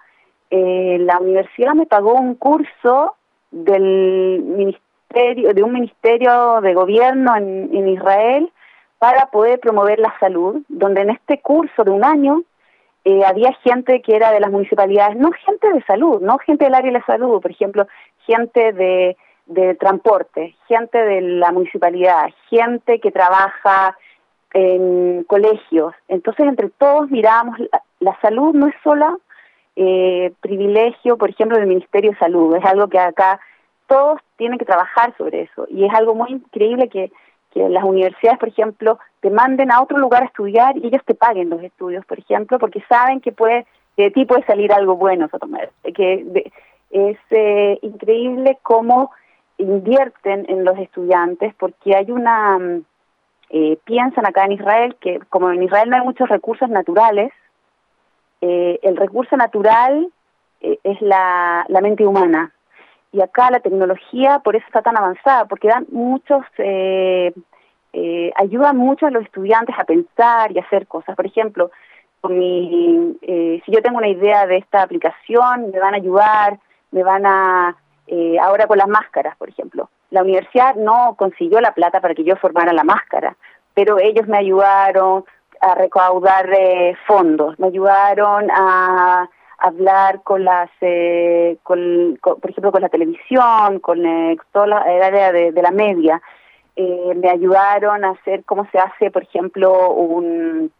eh, 0.54 0.98
la 1.00 1.18
universidad 1.18 1.72
me 1.72 1.86
pagó 1.86 2.12
un 2.12 2.34
curso 2.34 3.16
del 3.52 4.42
ministerio, 4.42 5.52
de 5.54 5.62
un 5.62 5.72
ministerio 5.72 6.60
de 6.62 6.74
gobierno 6.74 7.36
en, 7.36 7.88
Israel 7.88 8.50
para 8.98 9.26
poder 9.26 9.60
promover 9.60 9.98
la 9.98 10.14
salud, 10.18 10.62
donde 10.68 11.02
en 11.02 11.10
este 11.10 11.40
curso 11.40 11.84
de 11.84 11.90
un 11.90 12.04
año 12.04 12.42
eh, 13.04 13.24
había 13.24 13.52
gente 13.62 14.00
que 14.00 14.16
era 14.16 14.32
de 14.32 14.40
las 14.40 14.50
municipalidades, 14.50 15.16
no 15.16 15.30
gente 15.32 15.70
de 15.70 15.82
salud, 15.82 16.20
no 16.22 16.38
gente 16.38 16.64
del 16.64 16.74
área 16.74 16.92
de 16.92 16.98
la 16.98 17.04
salud, 17.04 17.40
por 17.40 17.50
ejemplo, 17.50 17.86
gente 18.26 18.72
de, 18.72 19.16
transporte, 19.78 20.56
gente 20.66 20.96
de 20.96 21.20
la 21.20 21.52
municipalidad, 21.52 22.30
gente 22.48 23.00
que 23.00 23.10
trabaja 23.10 23.96
en 24.54 25.24
colegios. 25.24 25.94
Entonces, 26.08 26.46
entre 26.46 26.70
todos 26.70 27.10
mirábamos, 27.10 27.58
la, 27.58 27.82
la 28.00 28.18
salud 28.20 28.54
no 28.54 28.68
es 28.68 28.74
sola 28.82 29.18
eh, 29.76 30.32
privilegio, 30.40 31.16
por 31.16 31.30
ejemplo, 31.30 31.58
del 31.58 31.66
Ministerio 31.66 32.12
de 32.12 32.18
Salud. 32.18 32.56
Es 32.56 32.64
algo 32.64 32.88
que 32.88 32.98
acá 32.98 33.40
todos 33.86 34.20
tienen 34.36 34.58
que 34.58 34.64
trabajar 34.64 35.14
sobre 35.16 35.42
eso. 35.42 35.66
Y 35.68 35.84
es 35.84 35.94
algo 35.94 36.14
muy 36.14 36.30
increíble 36.30 36.88
que, 36.88 37.12
que 37.52 37.68
las 37.68 37.84
universidades, 37.84 38.38
por 38.38 38.48
ejemplo, 38.48 38.98
te 39.20 39.30
manden 39.30 39.70
a 39.70 39.82
otro 39.82 39.98
lugar 39.98 40.22
a 40.22 40.26
estudiar 40.26 40.76
y 40.76 40.86
ellos 40.86 41.02
te 41.04 41.14
paguen 41.14 41.50
los 41.50 41.62
estudios, 41.62 42.04
por 42.06 42.18
ejemplo, 42.18 42.58
porque 42.58 42.82
saben 42.88 43.20
que 43.20 43.32
puede 43.32 43.66
de 43.96 44.10
ti 44.10 44.24
puede 44.24 44.44
salir 44.44 44.72
algo 44.72 44.96
bueno, 44.96 45.28
Que 45.94 46.52
es 46.90 47.18
eh, 47.30 47.78
increíble 47.82 48.58
cómo 48.62 49.10
invierten 49.58 50.46
en 50.48 50.64
los 50.64 50.78
estudiantes, 50.78 51.54
porque 51.58 51.96
hay 51.96 52.10
una... 52.10 52.58
Mm, 52.58 52.84
eh, 53.54 53.76
piensan 53.84 54.26
acá 54.26 54.46
en 54.46 54.52
Israel 54.52 54.96
que 54.98 55.20
como 55.28 55.50
en 55.52 55.62
Israel 55.62 55.90
no 55.90 55.96
hay 55.96 56.02
muchos 56.02 56.26
recursos 56.26 56.70
naturales, 56.70 57.30
eh, 58.42 58.80
el 58.82 58.96
recurso 58.96 59.36
natural 59.36 60.08
eh, 60.60 60.78
es 60.82 61.00
la, 61.00 61.64
mente 61.80 62.04
humana. 62.04 62.52
Y 63.12 63.20
acá 63.22 63.50
la 63.52 63.60
tecnología 63.60 64.40
por 64.40 64.56
eso 64.56 64.66
está 64.66 64.82
tan 64.82 64.96
avanzada, 64.96 65.44
porque 65.44 65.68
dan 65.68 65.86
muchos, 65.92 66.44
eh, 66.58 67.32
eh 67.92 68.32
ayuda 68.36 68.72
mucho 68.72 69.06
a 69.06 69.10
los 69.10 69.22
estudiantes 69.22 69.76
a 69.78 69.84
pensar 69.84 70.50
y 70.50 70.58
hacer 70.58 70.88
cosas. 70.88 71.14
Por 71.14 71.26
ejemplo, 71.26 71.70
si 72.26 73.62
yo 73.68 73.82
tengo 73.82 73.98
una 73.98 74.08
idea 74.08 74.46
de 74.46 74.56
esta 74.56 74.82
aplicación, 74.82 75.70
me 75.70 75.78
van 75.78 75.94
a 75.94 75.98
ayudar, 75.98 76.58
me 76.90 77.04
van 77.04 77.24
a, 77.26 77.76
ahora 78.40 78.66
con 78.66 78.78
las 78.78 78.88
máscaras, 78.88 79.36
por 79.36 79.50
ejemplo. 79.50 79.88
La 80.10 80.22
universidad 80.22 80.74
no 80.74 81.14
consiguió 81.16 81.60
la 81.60 81.74
plata 81.74 82.00
para 82.00 82.14
que 82.14 82.24
yo 82.24 82.34
formara 82.36 82.72
la 82.72 82.84
máscara, 82.84 83.36
pero 83.74 83.98
ellos 84.00 84.26
me 84.26 84.38
ayudaron, 84.38 85.24
a 85.62 85.76
recaudar 85.76 86.52
eh, 86.52 86.96
fondos, 87.06 87.56
me 87.60 87.68
ayudaron 87.68 88.50
a 88.50 89.30
hablar 89.58 90.22
con 90.24 90.44
las, 90.44 90.68
eh, 90.80 91.56
con, 91.62 92.18
por 92.20 92.50
ejemplo, 92.50 92.72
con 92.72 92.82
la 92.82 92.88
televisión, 92.88 93.78
con 93.78 94.04
eh, 94.04 94.36
toda 94.50 94.66
la, 94.66 94.78
el 94.80 95.00
área 95.00 95.30
de, 95.30 95.62
la 95.62 95.70
media. 95.70 96.20
me 96.76 97.30
ayudaron 97.30 98.04
a 98.04 98.10
hacer 98.10 98.44
cómo 98.44 98.66
se 98.72 98.78
hace, 98.78 99.12
por 99.12 99.22
ejemplo, 99.22 99.90
un 99.92 100.72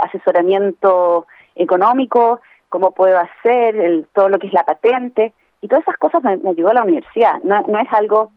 asesoramiento 0.00 1.26
económico, 1.56 2.40
cómo 2.68 2.92
puedo 2.92 3.18
hacer 3.18 3.74
el, 3.74 4.06
todo 4.14 4.28
lo 4.28 4.38
que 4.38 4.46
es 4.46 4.52
la 4.52 4.64
patente. 4.64 5.32
Y 5.60 5.66
todas 5.66 5.82
esas 5.82 5.96
cosas 5.96 6.22
me, 6.22 6.38
ayudó 6.48 6.70
a 6.70 6.74
la 6.74 6.84
universidad. 6.84 7.42
No, 7.42 7.62
no 7.62 7.80
es 7.80 7.92
algo 7.92 8.30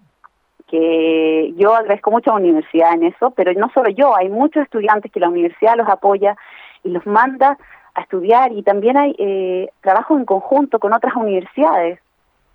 que 0.67 1.53
yo 1.57 1.75
agradezco 1.75 2.11
mucho 2.11 2.31
a 2.31 2.33
la 2.35 2.45
universidad 2.45 2.93
en 2.93 3.03
eso, 3.03 3.31
pero 3.31 3.53
no 3.53 3.69
solo 3.73 3.89
yo, 3.89 4.15
hay 4.15 4.29
muchos 4.29 4.63
estudiantes 4.63 5.11
que 5.11 5.19
la 5.19 5.29
universidad 5.29 5.77
los 5.77 5.87
apoya 5.87 6.35
y 6.83 6.89
los 6.89 7.05
manda 7.05 7.57
a 7.93 8.01
estudiar 8.01 8.51
y 8.51 8.63
también 8.63 8.97
hay 8.97 9.15
eh, 9.17 9.69
trabajo 9.81 10.17
en 10.17 10.25
conjunto 10.25 10.79
con 10.79 10.93
otras 10.93 11.15
universidades. 11.15 11.99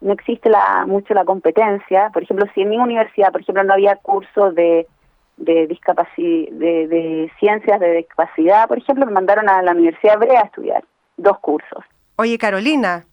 No 0.00 0.12
existe 0.12 0.48
la, 0.48 0.84
mucho 0.86 1.14
la 1.14 1.24
competencia. 1.24 2.10
Por 2.12 2.22
ejemplo, 2.22 2.46
si 2.54 2.62
en 2.62 2.70
mi 2.70 2.78
universidad, 2.78 3.32
por 3.32 3.42
ejemplo, 3.42 3.64
no 3.64 3.74
había 3.74 3.96
cursos 3.96 4.54
de, 4.54 4.86
de, 5.36 5.66
de, 5.66 6.86
de 6.88 7.32
ciencias 7.38 7.80
de 7.80 7.92
discapacidad, 7.96 8.66
por 8.68 8.78
ejemplo, 8.78 9.06
me 9.06 9.12
mandaron 9.12 9.48
a 9.48 9.62
la 9.62 9.72
Universidad 9.72 10.14
Hebrea 10.14 10.40
a 10.40 10.44
estudiar 10.44 10.84
dos 11.16 11.38
cursos. 11.38 11.84
Oye, 12.16 12.38
Carolina, 12.38 13.04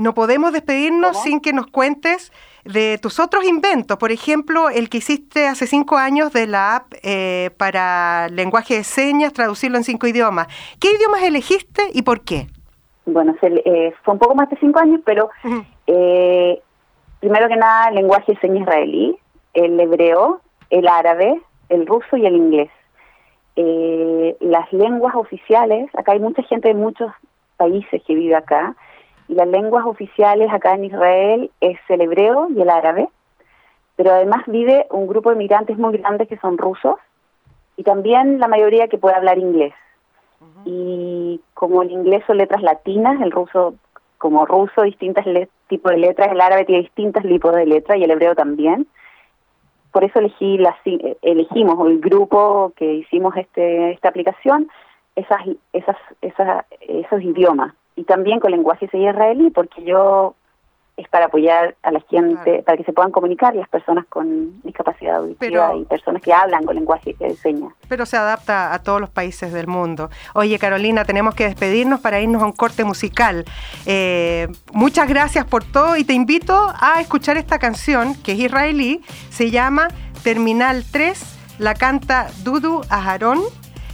no 0.00 0.14
podemos 0.14 0.52
despedirnos 0.52 1.22
sin 1.22 1.40
que 1.40 1.52
nos 1.52 1.66
cuentes 1.66 2.32
de 2.64 2.98
tus 2.98 3.20
otros 3.20 3.44
inventos. 3.44 3.96
Por 3.98 4.12
ejemplo, 4.12 4.68
el 4.70 4.88
que 4.88 4.98
hiciste 4.98 5.46
hace 5.46 5.66
cinco 5.66 5.96
años 5.96 6.32
de 6.32 6.46
la 6.46 6.76
app 6.76 6.92
eh, 7.02 7.50
para 7.56 8.28
lenguaje 8.28 8.76
de 8.76 8.84
señas, 8.84 9.32
traducirlo 9.32 9.76
en 9.76 9.84
cinco 9.84 10.06
idiomas. 10.06 10.48
¿Qué 10.80 10.88
idiomas 10.92 11.22
elegiste 11.22 11.82
y 11.92 12.02
por 12.02 12.22
qué? 12.22 12.46
Bueno, 13.06 13.34
eh, 13.42 13.92
fue 14.02 14.14
un 14.14 14.18
poco 14.18 14.34
más 14.34 14.48
de 14.50 14.56
cinco 14.58 14.78
años, 14.78 15.00
pero 15.04 15.30
eh, 15.86 16.60
primero 17.20 17.48
que 17.48 17.56
nada, 17.56 17.88
el 17.88 17.96
lenguaje 17.96 18.32
de 18.32 18.40
señas 18.40 18.62
israelí, 18.62 19.18
el 19.54 19.78
hebreo, 19.80 20.40
el 20.70 20.86
árabe, 20.86 21.40
el 21.68 21.86
ruso 21.86 22.16
y 22.16 22.26
el 22.26 22.36
inglés. 22.36 22.70
las 24.40 24.72
lenguas 24.72 25.14
oficiales, 25.14 25.90
acá 25.94 26.12
hay 26.12 26.20
mucha 26.20 26.42
gente 26.44 26.68
de 26.68 26.74
muchos 26.74 27.12
países 27.56 28.02
que 28.06 28.14
vive 28.14 28.34
acá, 28.34 28.74
y 29.30 29.34
las 29.34 29.46
lenguas 29.46 29.86
oficiales 29.86 30.52
acá 30.52 30.74
en 30.74 30.86
Israel 30.86 31.50
es 31.60 31.78
el 31.88 32.00
hebreo 32.00 32.48
y 32.50 32.60
el 32.60 32.68
árabe, 32.68 33.08
pero 33.94 34.10
además 34.10 34.42
vive 34.48 34.86
un 34.90 35.06
grupo 35.06 35.30
de 35.30 35.36
migrantes 35.36 35.78
muy 35.78 35.96
grandes 35.96 36.26
que 36.26 36.36
son 36.38 36.58
rusos 36.58 36.96
y 37.76 37.84
también 37.84 38.40
la 38.40 38.48
mayoría 38.48 38.88
que 38.88 38.98
puede 38.98 39.14
hablar 39.14 39.38
inglés. 39.38 39.72
Y 40.64 41.40
como 41.54 41.82
el 41.82 41.92
inglés 41.92 42.24
son 42.26 42.38
letras 42.38 42.60
latinas, 42.62 43.20
el 43.20 43.30
ruso 43.30 43.74
como 44.18 44.46
ruso 44.46 44.82
distintos 44.82 45.24
tipos 45.68 45.92
de 45.92 45.98
letras, 45.98 46.32
el 46.32 46.40
árabe 46.40 46.64
tiene 46.64 46.82
distintos 46.82 47.22
tipos 47.22 47.54
de 47.54 47.66
letras 47.66 47.98
y 47.98 48.04
el 48.04 48.10
hebreo 48.10 48.34
también. 48.34 48.88
Por 49.92 50.02
eso 50.02 50.18
elegí 50.18 50.58
la, 50.58 50.76
elegimos 51.22 51.86
el 51.86 52.00
grupo 52.00 52.72
que 52.74 52.94
hicimos 52.94 53.36
este, 53.36 53.92
esta 53.92 54.08
aplicación, 54.08 54.68
esas, 55.14 55.40
esas, 55.72 55.96
esas, 56.20 56.64
esos 56.80 57.22
idiomas 57.22 57.74
y 58.00 58.04
también 58.04 58.40
con 58.40 58.50
lenguaje 58.50 58.88
israelí, 58.92 59.50
porque 59.50 59.84
yo 59.84 60.34
es 60.96 61.06
para 61.08 61.26
apoyar 61.26 61.76
a 61.82 61.90
la 61.90 62.00
gente, 62.08 62.62
para 62.62 62.78
que 62.78 62.84
se 62.84 62.94
puedan 62.94 63.10
comunicar 63.10 63.54
las 63.54 63.68
personas 63.68 64.06
con 64.08 64.62
discapacidad 64.62 65.16
auditiva 65.16 65.74
y 65.76 65.84
personas 65.84 66.22
que 66.22 66.32
hablan 66.32 66.64
con 66.64 66.74
lenguaje 66.74 67.14
de 67.18 67.36
señas. 67.36 67.72
Pero 67.88 68.06
se 68.06 68.16
adapta 68.16 68.72
a 68.72 68.82
todos 68.82 69.02
los 69.02 69.10
países 69.10 69.52
del 69.52 69.66
mundo. 69.66 70.08
Oye, 70.34 70.58
Carolina, 70.58 71.04
tenemos 71.04 71.34
que 71.34 71.44
despedirnos 71.44 72.00
para 72.00 72.20
irnos 72.20 72.42
a 72.42 72.46
un 72.46 72.52
corte 72.52 72.84
musical. 72.84 73.44
Eh, 73.84 74.48
muchas 74.72 75.06
gracias 75.06 75.44
por 75.44 75.62
todo 75.62 75.96
y 75.96 76.04
te 76.04 76.14
invito 76.14 76.54
a 76.80 77.00
escuchar 77.02 77.36
esta 77.36 77.58
canción 77.58 78.14
que 78.22 78.32
es 78.32 78.38
israelí, 78.38 79.02
se 79.28 79.50
llama 79.50 79.88
Terminal 80.22 80.84
3, 80.90 81.58
la 81.58 81.74
canta 81.74 82.28
Dudu 82.44 82.80
Aharón 82.88 83.40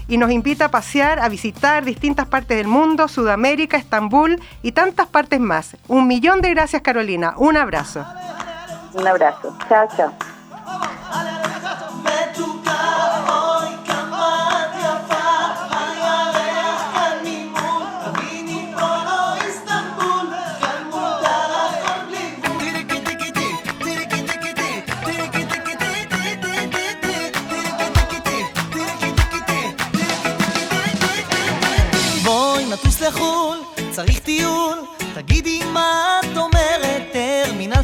y 0.09 0.19
nos 0.19 0.31
invita 0.31 0.67
a 0.67 0.71
pasear, 0.71 1.19
a 1.19 1.29
visitar 1.29 1.85
distintas 1.85 2.27
partes 2.27 2.57
del 2.57 2.69
mundo, 2.69 3.09
Sudamérica, 3.09 3.77
Estambul 3.77 4.41
y 4.63 4.73
tantas 4.73 5.07
partes 5.07 5.41
más. 5.41 5.77
Un 5.89 6.07
millón 6.07 6.41
de 6.41 6.51
gracias 6.51 6.83
Carolina, 6.83 7.35
un 7.37 7.57
abrazo. 7.57 8.05
Un 8.95 9.07
abrazo, 9.07 9.57
chao, 9.69 9.89
chao. 9.97 10.36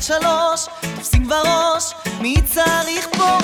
טרמינל 0.07 0.57
שלוש, 0.57 0.67
תופסים 0.97 1.25
כבר 1.25 1.43
ראש, 1.45 1.95
מי 2.21 2.37
צריך 2.45 3.09
פה 3.17 3.42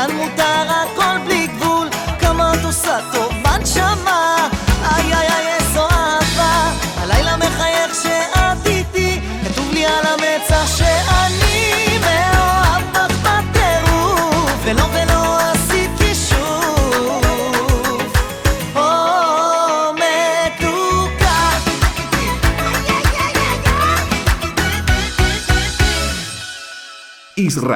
dan 0.00 0.16
mutar 0.16 0.59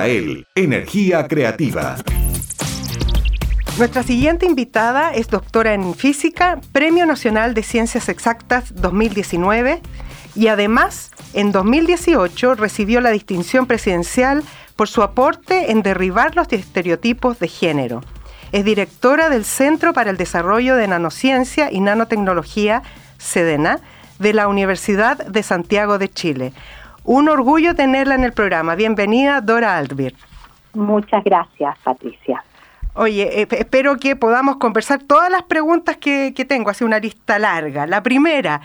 Energía 0.07 1.27
creativa. 1.27 1.97
Nuestra 3.79 4.03
siguiente 4.03 4.45
invitada 4.45 5.15
es 5.15 5.29
doctora 5.29 5.73
en 5.73 5.95
física, 5.95 6.61
Premio 6.73 7.07
Nacional 7.07 7.55
de 7.55 7.63
Ciencias 7.63 8.11
Exactas 8.11 8.75
2019 8.75 9.81
y 10.37 10.49
además 10.49 11.11
en 11.33 11.53
2018 11.53 12.55
recibió 12.55 13.01
la 13.01 13.11
distinción 13.11 13.67
presidencial 13.67 14.43
por 14.77 14.89
su 14.89 15.03
aporte 15.03 15.73
en 15.73 15.83
derribar 15.83 16.37
los 16.37 16.53
estereotipos 16.53 17.39
de 17.39 17.49
género. 17.49 18.03
Es 18.53 18.65
directora 18.65 19.31
del 19.31 19.47
Centro 19.47 19.95
para 19.95 20.11
el 20.11 20.19
Desarrollo 20.19 20.77
de 20.77 20.87
Nanociencia 20.87 21.73
y 21.73 21.81
Nanotecnología, 21.81 22.83
SEDENA, 23.17 23.81
de 24.19 24.35
la 24.35 24.49
Universidad 24.49 25.17
de 25.27 25.43
Santiago 25.43 25.99
de 25.99 26.11
Chile. 26.11 26.53
Un 27.05 27.29
orgullo 27.29 27.75
tenerla 27.75 28.15
en 28.15 28.25
el 28.25 28.33
programa. 28.33 28.75
Bienvenida, 28.75 29.43
Dora 29.43 29.77
Albert. 29.77 30.17
Muchas 30.73 31.23
gracias, 31.23 31.77
Patricia. 31.85 32.43
Oye, 32.95 33.43
eh, 33.43 33.49
espero 33.51 33.97
que 33.99 34.17
podamos 34.17 34.57
conversar 34.57 35.03
todas 35.03 35.29
las 35.29 35.43
preguntas 35.43 35.99
que, 35.99 36.33
que 36.35 36.45
tengo, 36.47 36.71
así 36.71 36.83
una 36.83 37.01
lista 37.01 37.39
larga. 37.39 37.87
La 37.87 38.03
primera, 38.03 38.63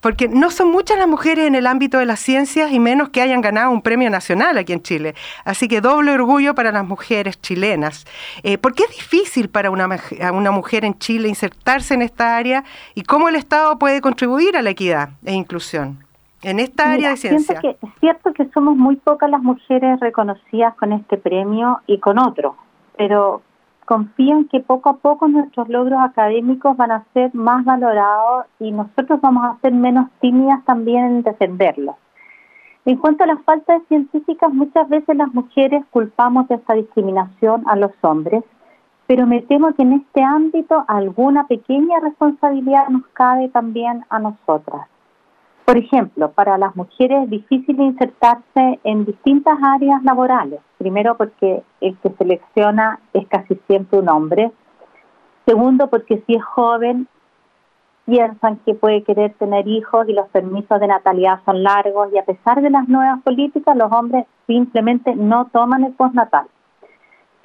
porque 0.00 0.26
no 0.26 0.50
son 0.50 0.70
muchas 0.70 0.96
las 0.96 1.06
mujeres 1.08 1.46
en 1.46 1.54
el 1.54 1.66
ámbito 1.66 1.98
de 1.98 2.06
las 2.06 2.20
ciencias 2.20 2.72
y 2.72 2.78
menos 2.78 3.10
que 3.10 3.20
hayan 3.20 3.42
ganado 3.42 3.72
un 3.72 3.82
premio 3.82 4.08
nacional 4.08 4.56
aquí 4.56 4.72
en 4.72 4.82
Chile. 4.82 5.14
Así 5.44 5.68
que 5.68 5.82
doble 5.82 6.12
orgullo 6.12 6.54
para 6.54 6.72
las 6.72 6.86
mujeres 6.86 7.40
chilenas. 7.40 8.06
Eh, 8.42 8.56
¿Por 8.56 8.74
qué 8.74 8.84
es 8.84 8.96
difícil 8.96 9.50
para 9.50 9.70
una, 9.70 10.00
una 10.32 10.50
mujer 10.50 10.86
en 10.86 10.98
Chile 10.98 11.28
insertarse 11.28 11.92
en 11.92 12.00
esta 12.00 12.36
área 12.36 12.64
y 12.94 13.02
cómo 13.02 13.28
el 13.28 13.34
Estado 13.34 13.78
puede 13.78 14.00
contribuir 14.00 14.56
a 14.56 14.62
la 14.62 14.70
equidad 14.70 15.10
e 15.26 15.34
inclusión? 15.34 16.11
En 16.42 16.60
esta 16.60 16.92
área 16.92 17.10
de 17.10 17.16
ciencia? 17.16 17.60
Que, 17.60 17.70
es 17.70 17.90
cierto 18.00 18.32
que 18.32 18.48
somos 18.50 18.76
muy 18.76 18.96
pocas 18.96 19.30
las 19.30 19.42
mujeres 19.42 20.00
reconocidas 20.00 20.74
con 20.74 20.92
este 20.92 21.16
premio 21.16 21.80
y 21.86 21.98
con 21.98 22.18
otro, 22.18 22.56
pero 22.96 23.42
confío 23.84 24.36
en 24.36 24.48
que 24.48 24.60
poco 24.60 24.90
a 24.90 24.96
poco 24.96 25.28
nuestros 25.28 25.68
logros 25.68 26.00
académicos 26.00 26.76
van 26.76 26.92
a 26.92 27.04
ser 27.12 27.34
más 27.34 27.64
valorados 27.64 28.46
y 28.58 28.72
nosotros 28.72 29.20
vamos 29.20 29.44
a 29.44 29.60
ser 29.60 29.72
menos 29.72 30.08
tímidas 30.20 30.64
también 30.64 31.04
en 31.04 31.22
defenderlos. 31.22 31.96
En 32.84 32.96
cuanto 32.96 33.22
a 33.22 33.28
las 33.28 33.40
faltas 33.44 33.80
científicas, 33.86 34.52
muchas 34.52 34.88
veces 34.88 35.16
las 35.16 35.32
mujeres 35.32 35.84
culpamos 35.90 36.48
de 36.48 36.56
esta 36.56 36.74
discriminación 36.74 37.62
a 37.68 37.76
los 37.76 37.92
hombres, 38.00 38.42
pero 39.06 39.26
me 39.26 39.42
temo 39.42 39.72
que 39.74 39.82
en 39.82 39.92
este 39.92 40.22
ámbito 40.22 40.84
alguna 40.88 41.46
pequeña 41.46 42.00
responsabilidad 42.00 42.88
nos 42.88 43.06
cabe 43.08 43.48
también 43.50 44.04
a 44.08 44.18
nosotras. 44.18 44.88
Por 45.64 45.76
ejemplo, 45.76 46.32
para 46.32 46.58
las 46.58 46.74
mujeres 46.74 47.24
es 47.24 47.30
difícil 47.30 47.80
insertarse 47.80 48.80
en 48.82 49.04
distintas 49.04 49.56
áreas 49.62 50.02
laborales. 50.02 50.60
Primero 50.78 51.16
porque 51.16 51.62
el 51.80 51.96
que 51.98 52.10
selecciona 52.18 52.98
es 53.12 53.26
casi 53.28 53.54
siempre 53.68 54.00
un 54.00 54.08
hombre. 54.08 54.50
Segundo 55.46 55.88
porque 55.88 56.22
si 56.26 56.34
es 56.34 56.44
joven 56.44 57.06
piensan 58.04 58.56
que 58.66 58.74
puede 58.74 59.04
querer 59.04 59.34
tener 59.34 59.68
hijos 59.68 60.08
y 60.08 60.12
los 60.12 60.28
permisos 60.30 60.80
de 60.80 60.88
natalidad 60.88 61.40
son 61.44 61.62
largos 61.62 62.12
y 62.12 62.18
a 62.18 62.24
pesar 62.24 62.60
de 62.60 62.70
las 62.70 62.88
nuevas 62.88 63.22
políticas 63.22 63.76
los 63.76 63.92
hombres 63.92 64.26
simplemente 64.48 65.14
no 65.14 65.46
toman 65.52 65.84
el 65.84 65.92
postnatal. 65.92 66.46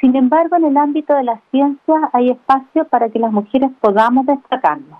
Sin 0.01 0.15
embargo, 0.15 0.55
en 0.55 0.65
el 0.65 0.77
ámbito 0.77 1.15
de 1.15 1.23
la 1.23 1.39
ciencia 1.51 2.09
hay 2.13 2.31
espacio 2.31 2.85
para 2.85 3.09
que 3.09 3.19
las 3.19 3.31
mujeres 3.31 3.69
podamos 3.79 4.25
destacarnos, 4.25 4.99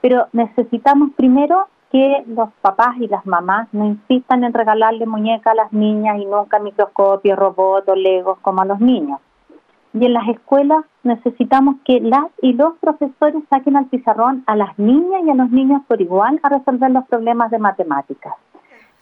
pero 0.00 0.28
necesitamos 0.32 1.10
primero 1.16 1.68
que 1.94 2.24
los 2.26 2.52
papás 2.60 2.96
y 2.98 3.06
las 3.06 3.24
mamás 3.24 3.68
no 3.72 3.84
insistan 3.84 4.42
en 4.42 4.52
regalarle 4.52 5.06
muñecas 5.06 5.52
a 5.52 5.54
las 5.54 5.72
niñas 5.72 6.18
y 6.18 6.24
nunca 6.24 6.58
microscopios, 6.58 7.38
robots 7.38 7.88
o 7.88 7.94
legos 7.94 8.36
como 8.40 8.62
a 8.62 8.64
los 8.64 8.80
niños. 8.80 9.20
Y 9.92 10.04
en 10.04 10.12
las 10.12 10.26
escuelas 10.26 10.84
necesitamos 11.04 11.76
que 11.84 12.00
las 12.00 12.24
y 12.42 12.54
los 12.54 12.74
profesores 12.80 13.44
saquen 13.48 13.76
al 13.76 13.86
pizarrón 13.86 14.42
a 14.48 14.56
las 14.56 14.76
niñas 14.76 15.22
y 15.24 15.30
a 15.30 15.36
los 15.36 15.50
niños 15.52 15.82
por 15.86 16.00
igual 16.02 16.40
a 16.42 16.48
resolver 16.48 16.90
los 16.90 17.06
problemas 17.06 17.52
de 17.52 17.60
matemáticas. 17.60 18.34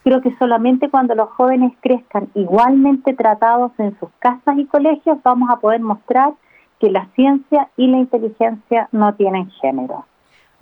Creo 0.04 0.20
que 0.20 0.36
solamente 0.36 0.90
cuando 0.90 1.14
los 1.14 1.30
jóvenes 1.30 1.72
crezcan 1.80 2.28
igualmente 2.34 3.14
tratados 3.14 3.72
en 3.78 3.98
sus 4.00 4.10
casas 4.18 4.58
y 4.58 4.66
colegios 4.66 5.16
vamos 5.22 5.48
a 5.48 5.60
poder 5.60 5.80
mostrar 5.80 6.34
que 6.78 6.90
la 6.90 7.06
ciencia 7.14 7.70
y 7.78 7.86
la 7.86 7.96
inteligencia 7.96 8.90
no 8.92 9.14
tienen 9.14 9.48
género. 9.62 10.04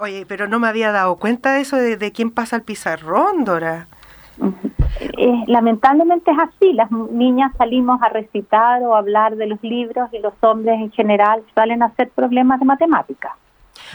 Oye, 0.01 0.25
pero 0.27 0.49
no 0.49 0.59
me 0.59 0.67
había 0.67 0.93
dado 0.93 1.17
cuenta 1.17 1.53
de 1.53 1.61
eso 1.61 1.77
de, 1.77 2.13
quién 2.13 2.31
pasa 2.31 2.57
el 2.57 2.63
pizarrón, 2.63 3.45
Dora. 3.45 3.87
Eh, 4.99 5.45
lamentablemente 5.47 6.31
es 6.31 6.39
así, 6.39 6.73
las 6.73 6.91
niñas 6.91 7.53
salimos 7.59 8.01
a 8.01 8.09
recitar 8.09 8.83
o 8.83 8.97
hablar 8.97 9.37
de 9.37 9.47
los 9.47 9.63
libros 9.63 10.09
y 10.13 10.19
los 10.21 10.33
hombres 10.41 10.81
en 10.81 10.91
general 10.93 11.43
salen 11.55 11.83
a 11.83 11.87
hacer 11.87 12.09
problemas 12.13 12.61
de 12.61 12.65
matemáticas. 12.65 13.33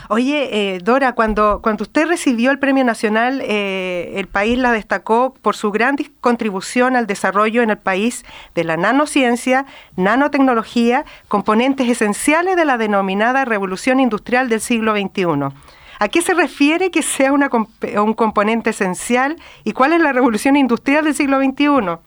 Oye, 0.10 0.76
eh, 0.76 0.80
Dora, 0.80 1.14
cuando, 1.14 1.62
cuando 1.64 1.82
usted 1.82 2.08
recibió 2.08 2.52
el 2.52 2.60
Premio 2.60 2.84
Nacional, 2.84 3.42
eh, 3.42 4.14
el 4.18 4.28
país 4.28 4.60
la 4.60 4.72
destacó 4.72 5.34
por 5.42 5.56
su 5.56 5.72
gran 5.72 5.96
contribución 6.22 6.96
al 6.96 7.08
desarrollo 7.08 7.64
en 7.64 7.72
el 7.72 7.80
país 7.80 8.26
de 8.54 8.64
la 8.64 8.78
nanociencia, 8.78 9.66
nanotecnología, 9.96 11.04
componentes 11.28 11.90
esenciales 11.90 12.56
de 12.56 12.66
la 12.66 12.78
denominada 12.78 13.44
revolución 13.44 14.00
industrial 14.00 14.50
del 14.50 14.62
siglo 14.62 14.96
XXI. 14.96 15.50
¿A 16.00 16.08
qué 16.08 16.22
se 16.22 16.34
refiere 16.34 16.92
que 16.92 17.02
sea 17.02 17.32
una, 17.32 17.50
un 18.04 18.14
componente 18.14 18.72
esencial 18.72 19.38
y 19.64 19.72
cuál 19.72 19.94
es 19.94 20.02
la 20.02 20.14
revolución 20.14 20.56
industrial 20.56 21.06
del 21.06 21.14
siglo 21.14 21.40
XXI? 21.40 21.98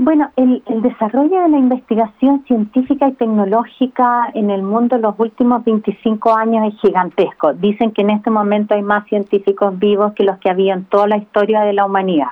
Bueno, 0.00 0.30
el, 0.36 0.62
desarrollo 0.80 1.42
de 1.42 1.48
la 1.48 1.58
investigación 1.58 2.44
científica 2.46 3.08
y 3.08 3.14
tecnológica 3.14 4.30
en 4.32 4.48
el 4.50 4.62
mundo 4.62 4.94
en 4.94 5.02
los 5.02 5.18
últimos 5.18 5.64
25 5.64 6.36
años 6.36 6.72
es 6.72 6.80
gigantesco. 6.80 7.52
Dicen 7.54 7.90
que 7.90 8.02
en 8.02 8.10
este 8.10 8.30
momento 8.30 8.74
hay 8.74 8.82
más 8.82 9.08
científicos 9.08 9.76
vivos 9.76 10.12
que 10.12 10.22
los 10.22 10.38
que 10.38 10.50
había 10.50 10.74
en 10.74 10.84
toda 10.84 11.08
la 11.08 11.16
historia 11.16 11.62
de 11.62 11.72
la 11.72 11.84
humanidad. 11.84 12.28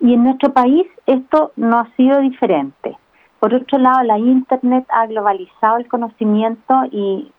Y 0.00 0.14
en 0.14 0.24
nuestro 0.24 0.54
país 0.54 0.86
esto 1.04 1.52
no 1.56 1.80
ha 1.80 1.94
sido 1.96 2.20
diferente. 2.20 2.96
Por 3.40 3.54
otro 3.54 3.78
lado, 3.78 4.02
la 4.02 4.18
Internet 4.18 4.86
ha 4.90 5.06
globalizado 5.06 5.78
el 5.78 5.88
conocimiento 5.88 6.74
y, 6.90 7.32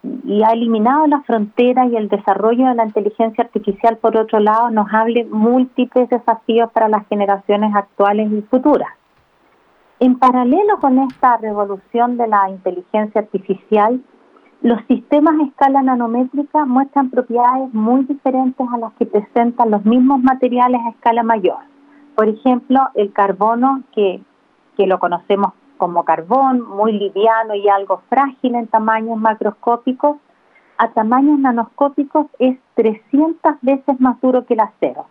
ha 0.43 0.53
eliminado 0.53 1.05
las 1.05 1.23
fronteras 1.27 1.91
y 1.91 1.95
el 1.95 2.09
desarrollo 2.09 2.69
de 2.69 2.73
la 2.73 2.85
inteligencia 2.85 3.43
artificial, 3.43 3.97
por 3.97 4.17
otro 4.17 4.39
lado, 4.39 4.71
nos 4.71 4.91
abre 4.91 5.25
múltiples 5.25 6.09
desafíos 6.09 6.71
para 6.71 6.89
las 6.89 7.07
generaciones 7.07 7.75
actuales 7.75 8.31
y 8.31 8.41
futuras. 8.41 8.89
En 9.99 10.17
paralelo 10.17 10.79
con 10.79 10.97
esta 10.97 11.37
revolución 11.37 12.17
de 12.17 12.27
la 12.27 12.49
inteligencia 12.49 13.21
artificial, 13.21 14.01
los 14.63 14.81
sistemas 14.87 15.39
a 15.39 15.43
escala 15.43 15.83
nanométrica 15.83 16.65
muestran 16.65 17.11
propiedades 17.11 17.71
muy 17.75 18.05
diferentes 18.05 18.67
a 18.73 18.77
las 18.79 18.93
que 18.93 19.05
presentan 19.05 19.69
los 19.69 19.85
mismos 19.85 20.19
materiales 20.23 20.81
a 20.83 20.89
escala 20.89 21.21
mayor. 21.21 21.59
Por 22.15 22.27
ejemplo, 22.27 22.79
el 22.95 23.13
carbono, 23.13 23.83
que, 23.93 24.23
que 24.75 24.87
lo 24.87 24.97
conocemos 24.97 25.53
como 25.82 26.06
carbón, 26.06 26.62
muy 26.62 26.91
liviano 26.91 27.56
y 27.56 27.67
algo 27.67 28.04
frágil 28.08 28.54
en 28.54 28.67
tamaños 28.67 29.17
macroscópicos, 29.17 30.17
a 30.78 30.89
tamaños 30.89 31.39
nanoscópicos 31.39 32.28
es 32.38 32.60
300 32.76 33.56
veces 33.63 34.00
más 34.00 34.22
duro 34.22 34.46
que 34.46 34.54
el 34.54 34.60
acero. 34.60 35.08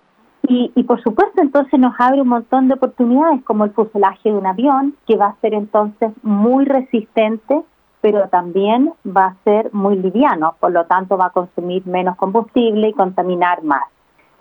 Y, 0.46 0.68
por 0.84 1.02
supuesto 1.02 1.42
entonces 1.42 1.80
nos 1.80 1.94
abre 1.98 2.22
un 2.22 2.28
montón 2.28 2.68
de 2.68 2.74
oportunidades 2.74 3.42
como 3.42 3.64
el 3.64 3.72
fuselaje 3.72 4.30
de 4.30 4.38
un 4.38 4.46
avión, 4.46 4.94
que 5.08 5.16
va 5.16 5.26
a 5.26 5.40
ser 5.40 5.54
entonces 5.54 6.12
muy 6.22 6.64
resistente, 6.66 7.62
pero 8.00 8.28
también 8.28 8.92
va 9.04 9.26
a 9.26 9.36
ser 9.42 9.74
muy 9.74 9.96
liviano, 9.96 10.54
por 10.60 10.70
lo 10.70 10.86
tanto 10.86 11.18
va 11.18 11.26
a 11.26 11.30
consumir 11.30 11.84
menos 11.84 12.14
combustible 12.14 12.90
y 12.90 12.92
contaminar 12.92 13.64
más. 13.64 13.82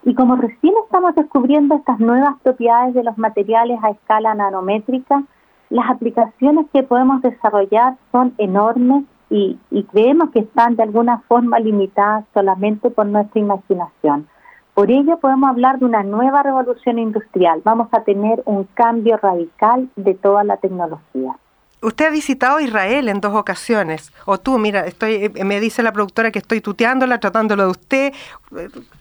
Y 0.04 0.14
como 0.14 0.36
recién 0.36 0.76
estamos 0.84 1.16
descubriendo 1.16 1.74
estas 1.74 2.00
nuevas 2.00 2.36
propiedades 2.44 2.94
de 2.94 3.04
los 3.04 3.18
materiales 3.18 3.80
a 3.84 3.90
escala 3.90 4.36
nanométrica, 4.36 5.24
las 5.70 5.90
aplicaciones 5.90 6.66
que 6.74 6.84
podemos 6.84 7.22
desarrollar 7.22 7.96
son 8.12 8.34
enormes 8.38 9.06
y, 9.30 9.58
y 9.70 9.84
creemos 9.84 10.32
que 10.32 10.40
están 10.40 10.76
de 10.76 10.84
alguna 10.84 11.20
forma 11.28 11.60
limitadas 11.60 12.26
solamente 12.34 12.90
por 12.90 13.06
nuestra 13.06 13.40
imaginación. 13.40 14.28
Por 14.74 14.92
ello 14.92 15.18
podemos 15.20 15.50
hablar 15.50 15.80
de 15.80 15.86
una 15.86 16.04
nueva 16.04 16.42
revolución 16.42 17.00
industrial. 17.00 17.62
Vamos 17.64 17.90
a 17.92 18.04
tener 18.04 18.42
un 18.46 18.64
cambio 18.74 19.18
radical 19.18 19.90
de 19.96 20.14
toda 20.14 20.44
la 20.44 20.58
tecnología. 20.58 21.36
Usted 21.82 22.08
ha 22.08 22.10
visitado 22.10 22.60
Israel 22.60 23.08
en 23.08 23.22
dos 23.22 23.34
ocasiones, 23.34 24.12
o 24.26 24.38
tú, 24.38 24.58
mira, 24.58 24.86
estoy, 24.86 25.32
eh, 25.34 25.44
me 25.46 25.62
dice 25.62 25.82
la 25.82 25.94
productora 25.94 26.30
que 26.30 26.40
estoy 26.40 26.60
tuteándola, 26.60 27.20
tratándolo 27.22 27.64
de 27.64 27.70
usted. 27.70 28.14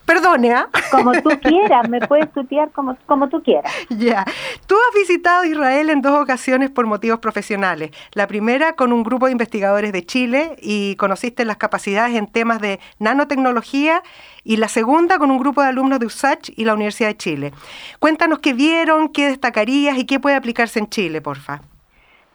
Perdone, 0.04 0.52
¿ah? 0.52 0.68
Como 0.92 1.12
tú 1.20 1.30
quieras, 1.42 1.88
me 1.88 2.00
puedes 2.06 2.32
tutear 2.32 2.70
como, 2.70 2.96
como 3.06 3.28
tú 3.28 3.42
quieras. 3.42 3.72
Ya. 3.88 4.24
Tú 4.66 4.76
has 4.76 4.94
visitado 4.94 5.44
Israel 5.44 5.90
en 5.90 6.02
dos 6.02 6.22
ocasiones 6.22 6.70
por 6.70 6.86
motivos 6.86 7.18
profesionales. 7.18 7.90
La 8.12 8.28
primera 8.28 8.74
con 8.74 8.92
un 8.92 9.02
grupo 9.02 9.26
de 9.26 9.32
investigadores 9.32 9.92
de 9.92 10.06
Chile 10.06 10.56
y 10.62 10.94
conociste 10.96 11.44
las 11.44 11.56
capacidades 11.56 12.14
en 12.14 12.28
temas 12.28 12.60
de 12.60 12.78
nanotecnología 13.00 14.04
y 14.44 14.58
la 14.58 14.68
segunda 14.68 15.18
con 15.18 15.32
un 15.32 15.38
grupo 15.38 15.62
de 15.62 15.68
alumnos 15.68 15.98
de 15.98 16.06
USACH 16.06 16.50
y 16.56 16.64
la 16.64 16.74
Universidad 16.74 17.08
de 17.08 17.16
Chile. 17.16 17.52
Cuéntanos 17.98 18.38
qué 18.38 18.52
vieron, 18.52 19.08
qué 19.08 19.26
destacarías 19.28 19.98
y 19.98 20.04
qué 20.04 20.20
puede 20.20 20.36
aplicarse 20.36 20.78
en 20.78 20.88
Chile, 20.88 21.20
porfa. 21.20 21.60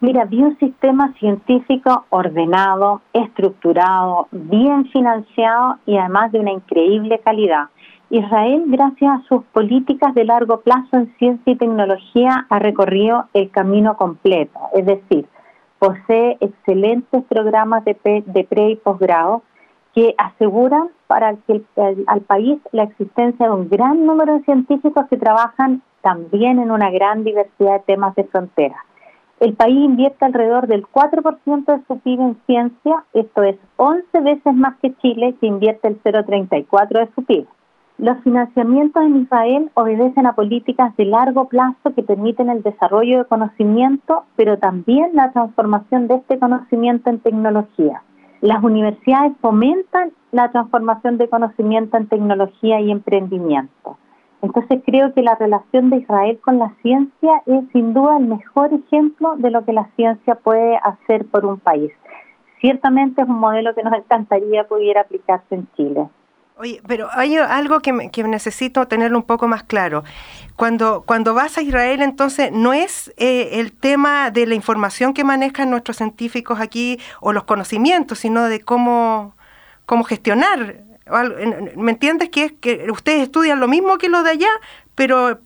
Mira, 0.00 0.24
vi 0.24 0.42
un 0.42 0.58
sistema 0.58 1.12
científico 1.14 2.04
ordenado, 2.10 3.00
estructurado, 3.12 4.28
bien 4.32 4.86
financiado 4.86 5.78
y 5.86 5.96
además 5.96 6.32
de 6.32 6.40
una 6.40 6.52
increíble 6.52 7.20
calidad. 7.20 7.68
Israel, 8.10 8.64
gracias 8.66 9.10
a 9.10 9.22
sus 9.28 9.44
políticas 9.44 10.14
de 10.14 10.24
largo 10.24 10.60
plazo 10.60 10.96
en 10.96 11.14
ciencia 11.18 11.52
y 11.52 11.56
tecnología, 11.56 12.46
ha 12.50 12.58
recorrido 12.58 13.26
el 13.32 13.50
camino 13.50 13.96
completo, 13.96 14.58
es 14.74 14.84
decir, 14.84 15.26
posee 15.78 16.36
excelentes 16.40 17.24
programas 17.24 17.84
de, 17.84 17.94
pre, 17.94 18.70
y 18.70 18.76
posgrado 18.76 19.42
que 19.94 20.14
aseguran 20.18 20.90
para 21.06 21.36
al 22.06 22.20
país 22.22 22.58
la 22.72 22.82
existencia 22.82 23.46
de 23.46 23.52
un 23.52 23.68
gran 23.68 24.04
número 24.04 24.34
de 24.34 24.44
científicos 24.44 25.06
que 25.08 25.16
trabajan 25.16 25.82
también 26.02 26.58
en 26.58 26.70
una 26.70 26.90
gran 26.90 27.24
diversidad 27.24 27.74
de 27.74 27.80
temas 27.80 28.14
de 28.16 28.24
frontera. 28.24 28.76
El 29.40 29.54
país 29.54 29.76
invierte 29.76 30.24
alrededor 30.24 30.66
del 30.68 30.86
4% 30.86 31.64
de 31.66 31.84
su 31.86 31.98
PIB 31.98 32.20
en 32.20 32.36
ciencia, 32.46 33.04
esto 33.12 33.42
es 33.42 33.56
11 33.76 34.20
veces 34.20 34.54
más 34.54 34.76
que 34.80 34.94
Chile, 34.96 35.34
que 35.40 35.46
invierte 35.46 35.88
el 35.88 36.00
0,34% 36.02 36.88
de 36.88 37.08
su 37.14 37.24
PIB. 37.24 37.46
Los 37.98 38.18
financiamientos 38.24 39.04
en 39.04 39.22
Israel 39.22 39.70
obedecen 39.74 40.26
a 40.26 40.34
políticas 40.34 40.96
de 40.96 41.04
largo 41.04 41.48
plazo 41.48 41.94
que 41.94 42.02
permiten 42.02 42.48
el 42.48 42.62
desarrollo 42.62 43.18
de 43.18 43.24
conocimiento, 43.24 44.24
pero 44.34 44.58
también 44.58 45.10
la 45.14 45.30
transformación 45.30 46.08
de 46.08 46.16
este 46.16 46.38
conocimiento 46.38 47.10
en 47.10 47.20
tecnología. 47.20 48.02
Las 48.40 48.62
universidades 48.62 49.32
fomentan 49.40 50.12
la 50.32 50.50
transformación 50.50 51.18
de 51.18 51.28
conocimiento 51.28 51.96
en 51.96 52.08
tecnología 52.08 52.80
y 52.80 52.90
emprendimiento. 52.90 53.96
Entonces 54.44 54.82
creo 54.84 55.14
que 55.14 55.22
la 55.22 55.36
relación 55.36 55.88
de 55.88 55.96
Israel 55.96 56.38
con 56.44 56.58
la 56.58 56.74
ciencia 56.82 57.42
es 57.46 57.64
sin 57.72 57.94
duda 57.94 58.18
el 58.18 58.26
mejor 58.26 58.74
ejemplo 58.74 59.36
de 59.38 59.50
lo 59.50 59.64
que 59.64 59.72
la 59.72 59.88
ciencia 59.96 60.34
puede 60.34 60.76
hacer 60.84 61.24
por 61.24 61.46
un 61.46 61.58
país. 61.58 61.90
Ciertamente 62.60 63.22
es 63.22 63.28
un 63.28 63.38
modelo 63.38 63.74
que 63.74 63.82
nos 63.82 63.94
encantaría 63.94 64.68
pudiera 64.68 65.00
aplicarse 65.00 65.54
en 65.54 65.66
Chile. 65.76 66.08
Oye, 66.58 66.82
pero 66.86 67.08
hay 67.12 67.36
algo 67.36 67.80
que, 67.80 67.92
necesito 68.24 68.86
tenerlo 68.86 69.16
un 69.16 69.24
poco 69.24 69.48
más 69.48 69.62
claro. 69.62 70.04
Cuando, 70.56 71.04
cuando 71.06 71.32
vas 71.32 71.56
a 71.56 71.62
Israel, 71.62 72.02
entonces, 72.02 72.52
no 72.52 72.74
es 72.74 73.14
eh, 73.16 73.60
el 73.60 73.72
tema 73.72 74.30
de 74.30 74.46
la 74.46 74.54
información 74.54 75.14
que 75.14 75.24
manejan 75.24 75.70
nuestros 75.70 75.96
científicos 75.96 76.60
aquí 76.60 77.00
o 77.20 77.32
los 77.32 77.44
conocimientos, 77.44 78.18
sino 78.18 78.44
de 78.44 78.60
cómo, 78.60 79.34
cómo 79.86 80.04
gestionar 80.04 80.84
¿Me 81.76 81.92
entiendes 81.92 82.30
que 82.30 82.44
es 82.44 82.52
que 82.52 82.90
ustedes 82.90 83.22
estudian 83.22 83.60
lo 83.60 83.68
mismo 83.68 83.98
que 83.98 84.08
los 84.08 84.24
de 84.24 84.30
allá, 84.30 84.48
pero 84.94 85.38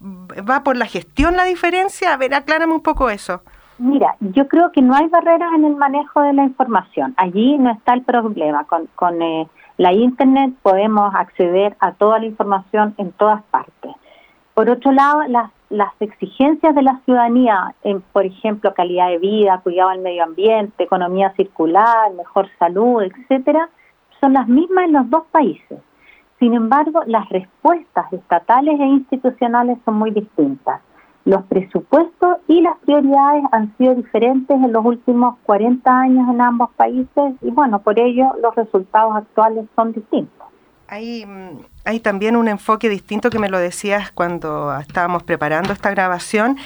va 0.49 0.62
por 0.62 0.77
la 0.77 0.87
gestión 0.87 1.37
la 1.37 1.44
diferencia? 1.44 2.12
A 2.12 2.16
ver, 2.16 2.35
aclárame 2.35 2.75
un 2.75 2.83
poco 2.83 3.11
eso. 3.11 3.42
Mira, 3.79 4.16
yo 4.21 4.49
creo 4.49 4.73
que 4.73 4.83
no 4.83 4.94
hay 4.94 5.07
barreras 5.07 5.53
en 5.55 5.64
el 5.64 5.77
manejo 5.77 6.21
de 6.23 6.33
la 6.33 6.44
información. 6.44 7.14
Allí 7.16 7.59
no 7.59 7.71
está 7.71 7.94
el 7.94 8.03
problema. 8.03 8.64
Con, 8.64 8.88
con 8.97 9.23
eh, 9.23 9.49
la 9.77 9.92
Internet 9.92 10.55
podemos 10.62 11.14
acceder 11.14 11.77
a 11.79 11.92
toda 11.92 12.18
la 12.18 12.27
información 12.27 12.94
en 12.99 13.12
todas 13.12 13.42
partes. 13.44 13.92
Por 14.55 14.68
otro 14.68 14.90
lado, 14.90 15.23
las, 15.29 15.53
las 15.71 15.92
exigencias 16.01 16.75
de 16.75 16.83
la 16.83 17.01
ciudadanía 17.05 17.75
en, 17.85 18.01
por 18.01 18.27
ejemplo, 18.27 18.75
calidad 18.75 19.09
de 19.09 19.18
vida, 19.18 19.61
cuidado 19.62 19.90
del 19.90 20.01
medio 20.01 20.25
ambiente, 20.25 20.83
economía 20.83 21.33
circular, 21.37 22.12
mejor 22.14 22.49
salud, 22.59 23.03
etcétera, 23.03 23.68
son 24.20 24.33
las 24.33 24.48
mismas 24.48 24.87
en 24.87 24.92
los 24.92 25.11
dos 25.11 25.24
países. 25.31 25.78
Sin 26.38 26.54
embargo, 26.54 27.02
las 27.07 27.28
respuestas 27.28 28.12
estatales 28.12 28.78
e 28.78 28.85
institucionales 28.85 29.78
son 29.85 29.94
muy 29.94 30.11
distintas. 30.12 30.81
Los 31.24 31.44
presupuestos 31.44 32.38
y 32.46 32.61
las 32.61 32.78
prioridades 32.78 33.44
han 33.52 33.76
sido 33.76 33.94
diferentes 33.96 34.57
en 34.57 34.72
los 34.72 34.85
últimos 34.85 35.37
40 35.42 36.00
años 36.00 36.28
en 36.33 36.40
ambos 36.40 36.70
países 36.76 37.35
y 37.42 37.50
bueno, 37.50 37.81
por 37.81 37.98
ello 37.98 38.33
los 38.40 38.54
resultados 38.54 39.14
actuales 39.16 39.66
son 39.74 39.92
distintos. 39.92 40.46
Hay, 40.87 41.26
mm, 41.26 41.59
hay 41.85 42.00
también 42.00 42.35
un 42.35 42.48
enfoque 42.48 42.88
distinto 42.88 43.28
que 43.28 43.38
me 43.38 43.50
lo 43.50 43.59
decías 43.59 44.11
cuando 44.11 44.74
estábamos 44.78 45.22
preparando 45.22 45.72
esta 45.72 45.90
grabación, 45.90 46.57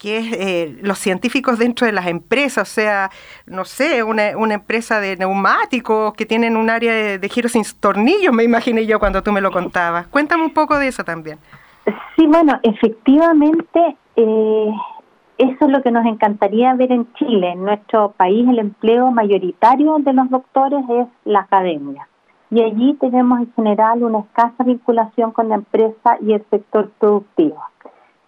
que 0.00 0.16
es 0.16 0.32
eh, 0.32 0.78
los 0.82 0.98
científicos 0.98 1.58
dentro 1.58 1.86
de 1.86 1.92
las 1.92 2.06
empresas, 2.06 2.70
o 2.70 2.72
sea, 2.72 3.10
no 3.46 3.66
sé, 3.66 4.02
una, 4.02 4.34
una 4.36 4.54
empresa 4.54 4.98
de 4.98 5.14
neumáticos 5.16 6.14
que 6.14 6.24
tienen 6.24 6.56
un 6.56 6.70
área 6.70 7.18
de, 7.18 7.28
giros 7.28 7.52
sin 7.52 7.64
tornillos, 7.78 8.32
me 8.32 8.42
imaginé 8.42 8.86
yo 8.86 8.98
cuando 8.98 9.22
tú 9.22 9.30
me 9.30 9.42
lo 9.42 9.50
contabas. 9.50 10.06
Cuéntame 10.06 10.44
un 10.44 10.54
poco 10.54 10.78
de 10.78 10.88
eso 10.88 11.04
también. 11.04 11.38
Sí, 12.16 12.26
bueno, 12.26 12.58
efectivamente, 12.62 13.96
eh, 14.16 14.70
eso 15.36 15.56
es 15.60 15.70
lo 15.70 15.82
que 15.82 15.90
nos 15.90 16.06
encantaría 16.06 16.72
ver 16.74 16.92
en 16.92 17.12
Chile. 17.14 17.50
En 17.52 17.62
nuestro 17.62 18.12
país 18.12 18.48
el 18.48 18.58
empleo 18.58 19.10
mayoritario 19.10 19.98
de 19.98 20.14
los 20.14 20.30
doctores 20.30 20.82
es 20.88 21.08
la 21.26 21.40
academia. 21.40 22.08
Y 22.50 22.62
allí 22.62 22.94
tenemos 22.94 23.40
en 23.40 23.52
general 23.52 24.02
una 24.02 24.20
escasa 24.20 24.64
vinculación 24.64 25.30
con 25.32 25.50
la 25.50 25.56
empresa 25.56 26.16
y 26.22 26.32
el 26.32 26.44
sector 26.50 26.90
productivo. 26.98 27.62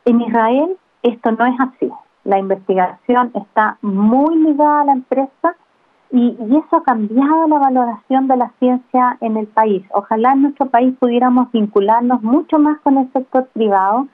En 0.05 0.21
Israel 0.21 0.77
esto 1.03 1.33
no 1.33 1.47
es 1.47 1.55
así. 1.61 1.91
La 2.25 2.39
investigación 2.39 3.33
está 3.35 3.79
muy 3.83 4.37
ligada 4.37 4.83
a 4.83 4.85
la 4.85 4.93
empresa 4.93 5.57
y, 6.11 6.37
eso 6.41 6.77
ha 6.77 6.83
cambiado 6.83 7.49
la 7.49 7.59
valoración 7.59 8.29
de 8.29 8.37
la 8.37 8.53
ciencia 8.59 9.17
en 9.21 9.37
el 9.37 9.47
país. 9.47 9.85
Ojalá 9.95 10.33
en 10.33 10.43
nuestro 10.43 10.67
país 10.67 10.95
pudiéramos 10.99 11.51
vincularnos 11.53 12.23
mucho 12.23 12.59
más 12.59 12.79
con 12.81 12.99
el 12.99 13.11
sector 13.13 13.49
privado 13.55 14.09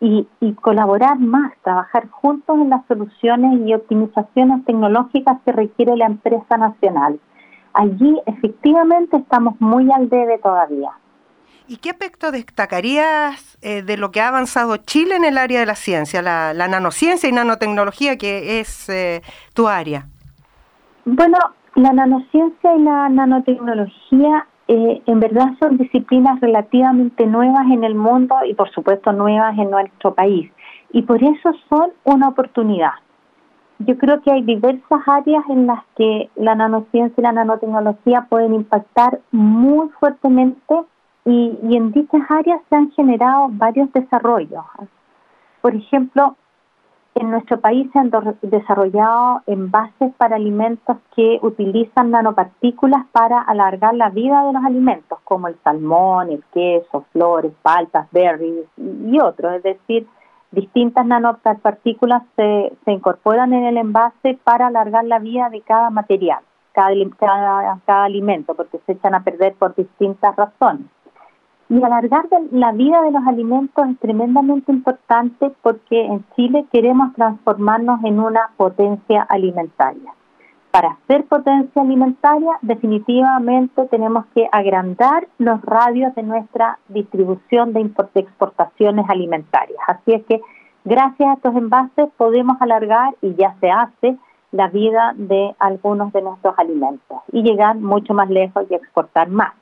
y, 0.00 0.26
y, 0.40 0.52
colaborar 0.54 1.18
más, 1.18 1.52
trabajar 1.62 2.08
juntos 2.10 2.58
en 2.58 2.70
las 2.70 2.84
soluciones 2.86 3.60
y 3.66 3.72
optimizaciones 3.72 4.64
tecnológicas 4.64 5.40
que 5.44 5.52
requiere 5.52 5.96
la 5.96 6.06
empresa 6.06 6.58
nacional. 6.58 7.20
Allí 7.72 8.20
efectivamente 8.26 9.16
estamos 9.16 9.54
muy 9.60 9.90
al 9.92 10.08
debe 10.08 10.38
todavía. 10.38 10.90
¿Y 11.66 11.78
qué 11.78 11.90
aspecto 11.90 12.30
destacarías 12.30 13.56
eh, 13.62 13.82
de 13.82 13.96
lo 13.96 14.10
que 14.10 14.20
ha 14.20 14.28
avanzado 14.28 14.76
Chile 14.76 15.16
en 15.16 15.24
el 15.24 15.38
área 15.38 15.60
de 15.60 15.66
la 15.66 15.76
ciencia, 15.76 16.20
la, 16.20 16.52
nanociencia 16.52 17.26
y 17.28 17.32
nanotecnología, 17.32 18.18
que 18.18 18.60
es 18.60 18.88
eh, 18.90 19.22
tu 19.54 19.66
área? 19.66 20.06
Bueno, 21.06 21.38
la 21.74 21.92
nanociencia 21.94 22.76
y 22.76 22.82
la 22.82 23.08
nanotecnología 23.08 24.46
eh, 24.68 25.02
en 25.06 25.20
verdad 25.20 25.52
son 25.58 25.78
disciplinas 25.78 26.38
relativamente 26.40 27.26
nuevas 27.26 27.64
en 27.70 27.82
el 27.82 27.94
mundo 27.94 28.36
y 28.46 28.52
por 28.52 28.70
supuesto 28.70 29.12
nuevas 29.12 29.56
en 29.58 29.70
nuestro 29.70 30.14
país. 30.14 30.50
Y 30.92 31.02
por 31.02 31.22
eso 31.22 31.52
son 31.70 31.92
una 32.04 32.28
oportunidad. 32.28 32.92
Yo 33.78 33.96
creo 33.96 34.20
que 34.20 34.30
hay 34.30 34.42
diversas 34.42 35.00
áreas 35.06 35.44
en 35.48 35.66
las 35.66 35.82
que 35.96 36.28
la 36.36 36.54
nanociencia 36.54 37.14
y 37.18 37.22
la 37.22 37.32
nanotecnología 37.32 38.26
pueden 38.28 38.54
impactar 38.54 39.20
muy 39.32 39.88
fuertemente 39.98 40.74
y, 41.24 41.76
en 41.76 41.92
dichas 41.92 42.22
áreas 42.28 42.60
se 42.68 42.76
han 42.76 42.90
generado 42.92 43.48
varios 43.50 43.92
desarrollos. 43.92 44.64
Por 45.62 45.74
ejemplo, 45.74 46.36
en 47.14 47.30
nuestro 47.30 47.60
país 47.60 47.88
se 47.92 47.98
han 47.98 48.10
desarrollado 48.42 49.40
envases 49.46 50.12
para 50.18 50.36
alimentos 50.36 50.96
que 51.14 51.38
utilizan 51.42 52.10
nanopartículas 52.10 53.06
para 53.12 53.40
alargar 53.40 53.94
la 53.94 54.10
vida 54.10 54.44
de 54.44 54.52
los 54.52 54.64
alimentos, 54.64 55.18
como 55.24 55.48
el 55.48 55.56
salmón, 55.62 56.30
el 56.30 56.44
queso, 56.52 57.04
flores, 57.12 57.52
paltas, 57.62 58.08
berries 58.10 58.66
y 58.76 59.18
otros. 59.20 59.54
Es 59.54 59.62
decir, 59.62 60.06
distintas 60.50 61.06
nanopartículas 61.06 62.24
se, 62.36 62.72
se 62.84 62.92
incorporan 62.92 63.52
en 63.52 63.64
el 63.64 63.76
envase 63.78 64.38
para 64.42 64.66
alargar 64.66 65.04
la 65.04 65.20
vida 65.20 65.48
de 65.50 65.60
cada 65.62 65.90
material, 65.90 66.40
cada, 66.72 67.78
cada 67.86 68.04
alimento, 68.04 68.54
porque 68.54 68.80
se 68.84 68.92
echan 68.92 69.14
a 69.14 69.22
perder 69.22 69.54
por 69.54 69.74
distintas 69.74 70.34
razones. 70.34 70.86
Y 71.68 71.82
alargar 71.82 72.26
la 72.50 72.72
vida 72.72 73.00
de 73.02 73.10
los 73.10 73.26
alimentos 73.26 73.88
es 73.88 73.98
tremendamente 73.98 74.70
importante 74.70 75.50
porque 75.62 76.04
en 76.04 76.24
Chile 76.36 76.66
queremos 76.72 77.14
transformarnos 77.14 78.04
en 78.04 78.20
una 78.20 78.50
potencia 78.56 79.22
alimentaria. 79.22 80.12
Para 80.70 80.98
ser 81.06 81.24
potencia 81.26 81.82
alimentaria, 81.82 82.58
definitivamente 82.60 83.86
tenemos 83.86 84.26
que 84.34 84.48
agrandar 84.50 85.28
los 85.38 85.62
radios 85.62 86.14
de 86.16 86.24
nuestra 86.24 86.78
distribución 86.88 87.72
de 87.72 87.92
exportaciones 88.14 89.08
alimentarias. 89.08 89.78
Así 89.86 90.14
es 90.14 90.24
que 90.26 90.40
gracias 90.84 91.28
a 91.28 91.34
estos 91.34 91.54
envases 91.54 92.08
podemos 92.16 92.60
alargar, 92.60 93.14
y 93.22 93.34
ya 93.36 93.54
se 93.60 93.70
hace, 93.70 94.18
la 94.50 94.68
vida 94.68 95.14
de 95.16 95.54
algunos 95.58 96.12
de 96.12 96.22
nuestros 96.22 96.56
alimentos 96.58 97.18
y 97.32 97.42
llegar 97.42 97.76
mucho 97.76 98.14
más 98.14 98.30
lejos 98.30 98.64
y 98.70 98.74
exportar 98.74 99.28
más. 99.28 99.52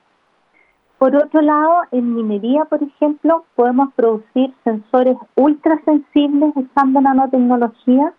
Por 1.03 1.17
otro 1.17 1.43
lado, 1.43 1.83
en 1.91 2.15
minería, 2.15 2.65
por 2.67 2.81
ejemplo, 2.81 3.45
podemos 3.57 3.93
producir 3.95 4.55
sensores 4.63 5.17
ultrasensibles 5.35 6.53
usando 6.55 7.01
nanotecnología 7.01 8.13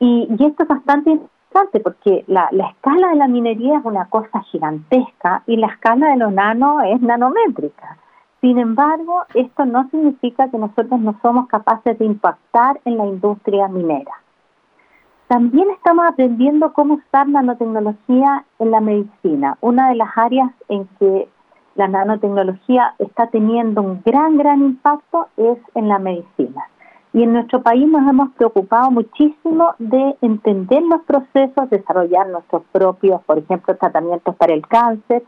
y, 0.00 0.26
esto 0.44 0.64
es 0.64 0.68
bastante 0.68 1.10
interesante 1.10 1.78
porque 1.78 2.24
la, 2.26 2.50
escala 2.50 3.10
de 3.10 3.14
la 3.14 3.28
minería 3.28 3.78
es 3.78 3.84
una 3.84 4.06
cosa 4.06 4.40
gigantesca 4.50 5.44
y 5.46 5.56
la 5.56 5.68
escala 5.68 6.08
de 6.08 6.16
los 6.16 6.32
nanos 6.32 6.82
es 6.86 7.00
nanométrica. 7.00 7.96
Sin 8.40 8.58
embargo, 8.58 9.22
esto 9.34 9.64
no 9.64 9.88
significa 9.90 10.50
que 10.50 10.58
nosotros 10.58 10.98
no 10.98 11.16
somos 11.22 11.46
capaces 11.46 11.96
de 11.96 12.06
impactar 12.06 12.80
en 12.86 12.98
la 12.98 13.06
industria 13.06 13.68
minera. 13.68 14.14
También 15.28 15.70
estamos 15.70 16.06
aprendiendo 16.08 16.72
cómo 16.72 16.94
usar 16.94 17.28
nanotecnología 17.28 18.46
en 18.58 18.70
la 18.72 18.80
medicina, 18.80 19.58
una 19.60 19.90
de 19.90 19.94
las 19.94 20.08
áreas 20.16 20.50
en 20.68 20.88
que 20.98 21.28
la 21.74 21.88
nanotecnología 21.88 22.94
está 22.98 23.28
teniendo 23.28 23.82
un 23.82 24.02
gran, 24.04 24.36
gran 24.36 24.60
impacto 24.60 25.28
es 25.36 25.58
en 25.74 25.88
la 25.88 25.98
medicina. 25.98 26.66
Y 27.12 27.22
en 27.24 27.32
nuestro 27.32 27.62
país 27.62 27.88
nos 27.88 28.08
hemos 28.08 28.30
preocupado 28.34 28.90
muchísimo 28.90 29.74
de 29.78 30.16
entender 30.20 30.82
los 30.82 31.02
procesos, 31.02 31.70
desarrollar 31.70 32.28
nuestros 32.28 32.62
propios, 32.70 33.22
por 33.24 33.38
ejemplo, 33.38 33.76
tratamientos 33.76 34.36
para 34.36 34.54
el 34.54 34.66
cáncer. 34.66 35.24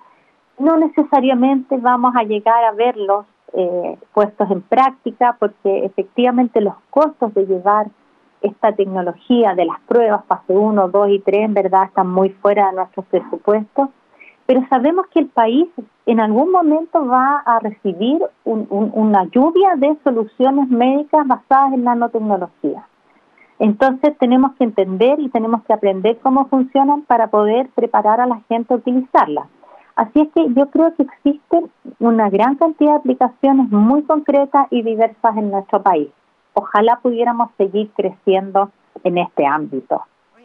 No 0.58 0.76
necesariamente 0.76 1.76
vamos 1.78 2.14
a 2.14 2.22
llegar 2.22 2.64
a 2.64 2.72
verlos 2.72 3.26
eh, 3.54 3.98
puestos 4.14 4.50
en 4.50 4.62
práctica 4.62 5.36
porque 5.38 5.84
efectivamente 5.84 6.60
los 6.60 6.74
costos 6.90 7.34
de 7.34 7.46
llevar 7.46 7.88
esta 8.40 8.72
tecnología 8.72 9.54
de 9.54 9.66
las 9.66 9.80
pruebas 9.80 10.24
fase 10.26 10.52
1, 10.56 10.88
2 10.88 11.08
y 11.10 11.18
3 11.20 11.44
en 11.44 11.54
verdad 11.54 11.84
están 11.84 12.08
muy 12.08 12.30
fuera 12.30 12.68
de 12.68 12.76
nuestros 12.76 13.06
presupuestos 13.06 13.90
pero 14.46 14.66
sabemos 14.68 15.06
que 15.08 15.20
el 15.20 15.28
país 15.28 15.68
en 16.06 16.20
algún 16.20 16.50
momento 16.50 17.06
va 17.06 17.42
a 17.46 17.60
recibir 17.60 18.20
una 18.44 19.24
lluvia 19.24 19.76
de 19.76 19.96
soluciones 20.02 20.68
médicas 20.68 21.26
basadas 21.26 21.74
en 21.74 21.84
nanotecnología. 21.84 22.86
Entonces 23.58 24.16
tenemos 24.18 24.52
que 24.54 24.64
entender 24.64 25.20
y 25.20 25.28
tenemos 25.28 25.62
que 25.64 25.72
aprender 25.72 26.18
cómo 26.18 26.46
funcionan 26.48 27.02
para 27.02 27.28
poder 27.28 27.68
preparar 27.76 28.20
a 28.20 28.26
la 28.26 28.40
gente 28.48 28.74
a 28.74 28.78
utilizarlas. 28.78 29.46
Así 29.94 30.22
es 30.22 30.28
que 30.34 30.52
yo 30.54 30.68
creo 30.70 30.94
que 30.96 31.04
existen 31.04 31.70
una 32.00 32.28
gran 32.30 32.56
cantidad 32.56 32.92
de 32.92 32.98
aplicaciones 32.98 33.70
muy 33.70 34.02
concretas 34.02 34.66
y 34.70 34.82
diversas 34.82 35.36
en 35.36 35.50
nuestro 35.50 35.82
país. 35.82 36.08
Ojalá 36.54 36.98
pudiéramos 37.00 37.50
seguir 37.56 37.90
creciendo 37.94 38.70
en 39.04 39.18
este 39.18 39.46
ámbito. 39.46 40.02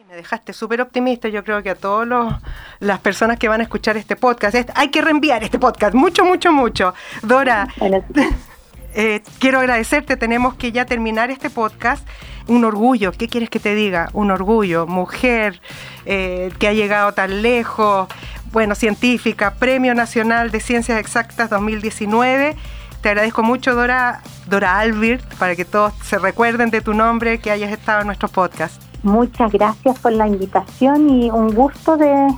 Me 0.08 0.16
dejaste 0.16 0.54
súper 0.54 0.80
optimista. 0.80 1.28
Yo 1.28 1.44
creo 1.44 1.62
que 1.62 1.68
a 1.68 1.74
todas 1.74 2.40
las 2.80 2.98
personas 3.00 3.38
que 3.38 3.46
van 3.46 3.60
a 3.60 3.64
escuchar 3.64 3.98
este 3.98 4.16
podcast, 4.16 4.70
hay 4.74 4.88
que 4.88 5.02
reenviar 5.02 5.44
este 5.44 5.58
podcast, 5.58 5.94
mucho, 5.94 6.24
mucho, 6.24 6.50
mucho. 6.50 6.94
Dora, 7.22 7.68
eh, 8.94 9.22
quiero 9.38 9.58
agradecerte. 9.58 10.16
Tenemos 10.16 10.54
que 10.54 10.72
ya 10.72 10.86
terminar 10.86 11.30
este 11.30 11.50
podcast. 11.50 12.08
Un 12.46 12.64
orgullo, 12.64 13.12
¿qué 13.12 13.28
quieres 13.28 13.50
que 13.50 13.60
te 13.60 13.74
diga? 13.74 14.08
Un 14.14 14.30
orgullo, 14.30 14.86
mujer 14.86 15.60
eh, 16.06 16.52
que 16.58 16.68
ha 16.68 16.72
llegado 16.72 17.12
tan 17.12 17.42
lejos, 17.42 18.08
bueno, 18.50 18.74
científica, 18.74 19.56
Premio 19.56 19.94
Nacional 19.94 20.50
de 20.50 20.60
Ciencias 20.60 20.98
Exactas 20.98 21.50
2019. 21.50 22.56
Te 23.02 23.08
agradezco 23.10 23.42
mucho, 23.42 23.74
Dora, 23.74 24.22
Dora 24.46 24.80
Albert, 24.80 25.34
para 25.34 25.54
que 25.54 25.66
todos 25.66 25.92
se 26.02 26.18
recuerden 26.18 26.70
de 26.70 26.80
tu 26.80 26.94
nombre, 26.94 27.40
que 27.40 27.50
hayas 27.50 27.70
estado 27.72 28.00
en 28.00 28.06
nuestro 28.06 28.28
podcast. 28.28 28.87
Muchas 29.02 29.52
gracias 29.52 29.98
por 29.98 30.12
la 30.12 30.26
invitación 30.26 31.08
y 31.08 31.30
un 31.30 31.54
gusto 31.54 31.96
de, 31.96 32.28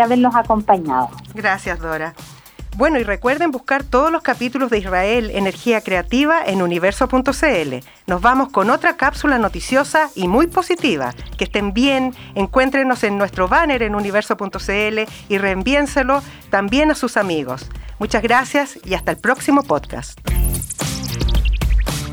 haberlos 0.00 0.34
acompañado. 0.34 1.10
Gracias, 1.34 1.78
Dora. 1.80 2.14
Bueno, 2.76 2.98
y 2.98 3.04
recuerden 3.04 3.50
buscar 3.50 3.82
todos 3.82 4.12
los 4.12 4.22
capítulos 4.22 4.70
de 4.70 4.78
Israel 4.78 5.30
Energía 5.34 5.80
Creativa 5.80 6.42
en 6.44 6.62
universo.cl. 6.62 7.74
Nos 8.06 8.22
vamos 8.22 8.50
con 8.50 8.70
otra 8.70 8.96
cápsula 8.96 9.38
noticiosa 9.38 10.08
y 10.14 10.28
muy 10.28 10.46
positiva. 10.46 11.12
Que 11.36 11.44
estén 11.44 11.72
bien, 11.74 12.14
encuéntrenos 12.34 13.02
en 13.02 13.18
nuestro 13.18 13.48
banner 13.48 13.82
en 13.82 13.94
universo.cl 13.94 15.00
y 15.28 15.38
reenviénselo 15.38 16.22
también 16.48 16.90
a 16.90 16.94
sus 16.94 17.16
amigos. 17.16 17.68
Muchas 17.98 18.22
gracias 18.22 18.78
y 18.84 18.94
hasta 18.94 19.10
el 19.10 19.18
próximo 19.18 19.62
podcast. 19.62 20.18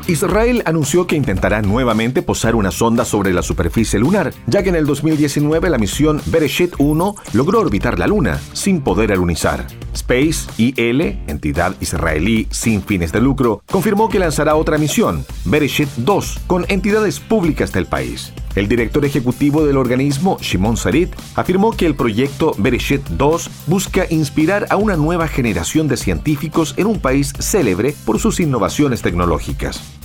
Israel 0.08 0.62
anunció 0.64 1.06
que 1.06 1.16
intentará 1.16 1.60
nuevamente 1.60 2.22
posar 2.22 2.54
una 2.54 2.70
sonda 2.70 3.04
sobre 3.04 3.34
la 3.34 3.42
superficie 3.42 3.98
lunar, 3.98 4.32
ya 4.46 4.62
que 4.62 4.70
en 4.70 4.76
el 4.76 4.86
2019 4.86 5.68
la 5.68 5.76
misión 5.76 6.22
Bereshit 6.24 6.72
1 6.78 7.14
logró 7.34 7.60
orbitar 7.60 7.98
la 7.98 8.06
Luna 8.06 8.40
sin 8.54 8.80
poder 8.80 9.12
alunizar. 9.12 9.66
Space 9.92 10.48
IL, 10.56 11.02
entidad 11.26 11.74
israelí 11.80 12.46
sin 12.50 12.80
fines 12.80 13.12
de 13.12 13.20
lucro, 13.20 13.62
confirmó 13.70 14.08
que 14.08 14.18
lanzará 14.18 14.54
otra 14.54 14.78
misión, 14.78 15.26
Bereshit 15.44 15.90
2, 15.98 16.40
con 16.46 16.64
entidades 16.68 17.20
públicas 17.20 17.70
del 17.70 17.84
país. 17.84 18.32
El 18.54 18.66
director 18.66 19.04
ejecutivo 19.04 19.66
del 19.66 19.76
organismo, 19.76 20.38
Shimon 20.40 20.78
Sarit, 20.78 21.14
afirmó 21.34 21.76
que 21.76 21.84
el 21.84 21.94
proyecto 21.94 22.54
Bereshit 22.56 23.06
2 23.10 23.50
busca 23.66 24.06
inspirar 24.08 24.68
a 24.70 24.76
una 24.76 24.96
nueva 24.96 25.28
generación 25.28 25.86
de 25.86 25.98
científicos 25.98 26.72
en 26.78 26.86
un 26.86 26.98
país 26.98 27.34
célebre 27.38 27.94
por 28.06 28.18
sus 28.18 28.40
innovaciones 28.40 29.02
tecnológicas. 29.02 29.97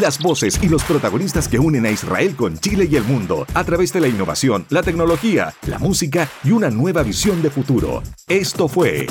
Las 0.00 0.18
voces 0.18 0.58
y 0.62 0.70
los 0.70 0.82
protagonistas 0.84 1.48
que 1.48 1.58
unen 1.58 1.84
a 1.84 1.90
Israel 1.90 2.34
con 2.34 2.56
Chile 2.58 2.88
y 2.90 2.96
el 2.96 3.04
mundo 3.04 3.46
a 3.52 3.62
través 3.62 3.92
de 3.92 4.00
la 4.00 4.08
innovación, 4.08 4.64
la 4.70 4.82
tecnología, 4.82 5.52
la 5.66 5.78
música 5.78 6.30
y 6.42 6.52
una 6.52 6.70
nueva 6.70 7.02
visión 7.02 7.42
de 7.42 7.50
futuro. 7.50 8.02
Esto 8.26 8.68
fue 8.68 9.06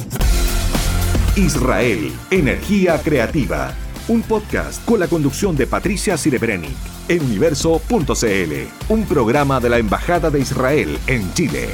Israel, 1.35 2.11
Energía 2.31 2.99
Creativa, 2.99 3.75
un 4.07 4.23
podcast 4.23 4.83
con 4.83 4.99
la 4.99 5.07
conducción 5.07 5.55
de 5.55 5.67
Patricia 5.67 6.17
Sirebrenic 6.17 6.75
en 7.07 7.23
universo.cl, 7.25 8.53
un 8.89 9.05
programa 9.05 9.59
de 9.59 9.69
la 9.69 9.77
Embajada 9.77 10.31
de 10.31 10.39
Israel 10.39 10.97
en 11.05 11.31
Chile. 11.35 11.69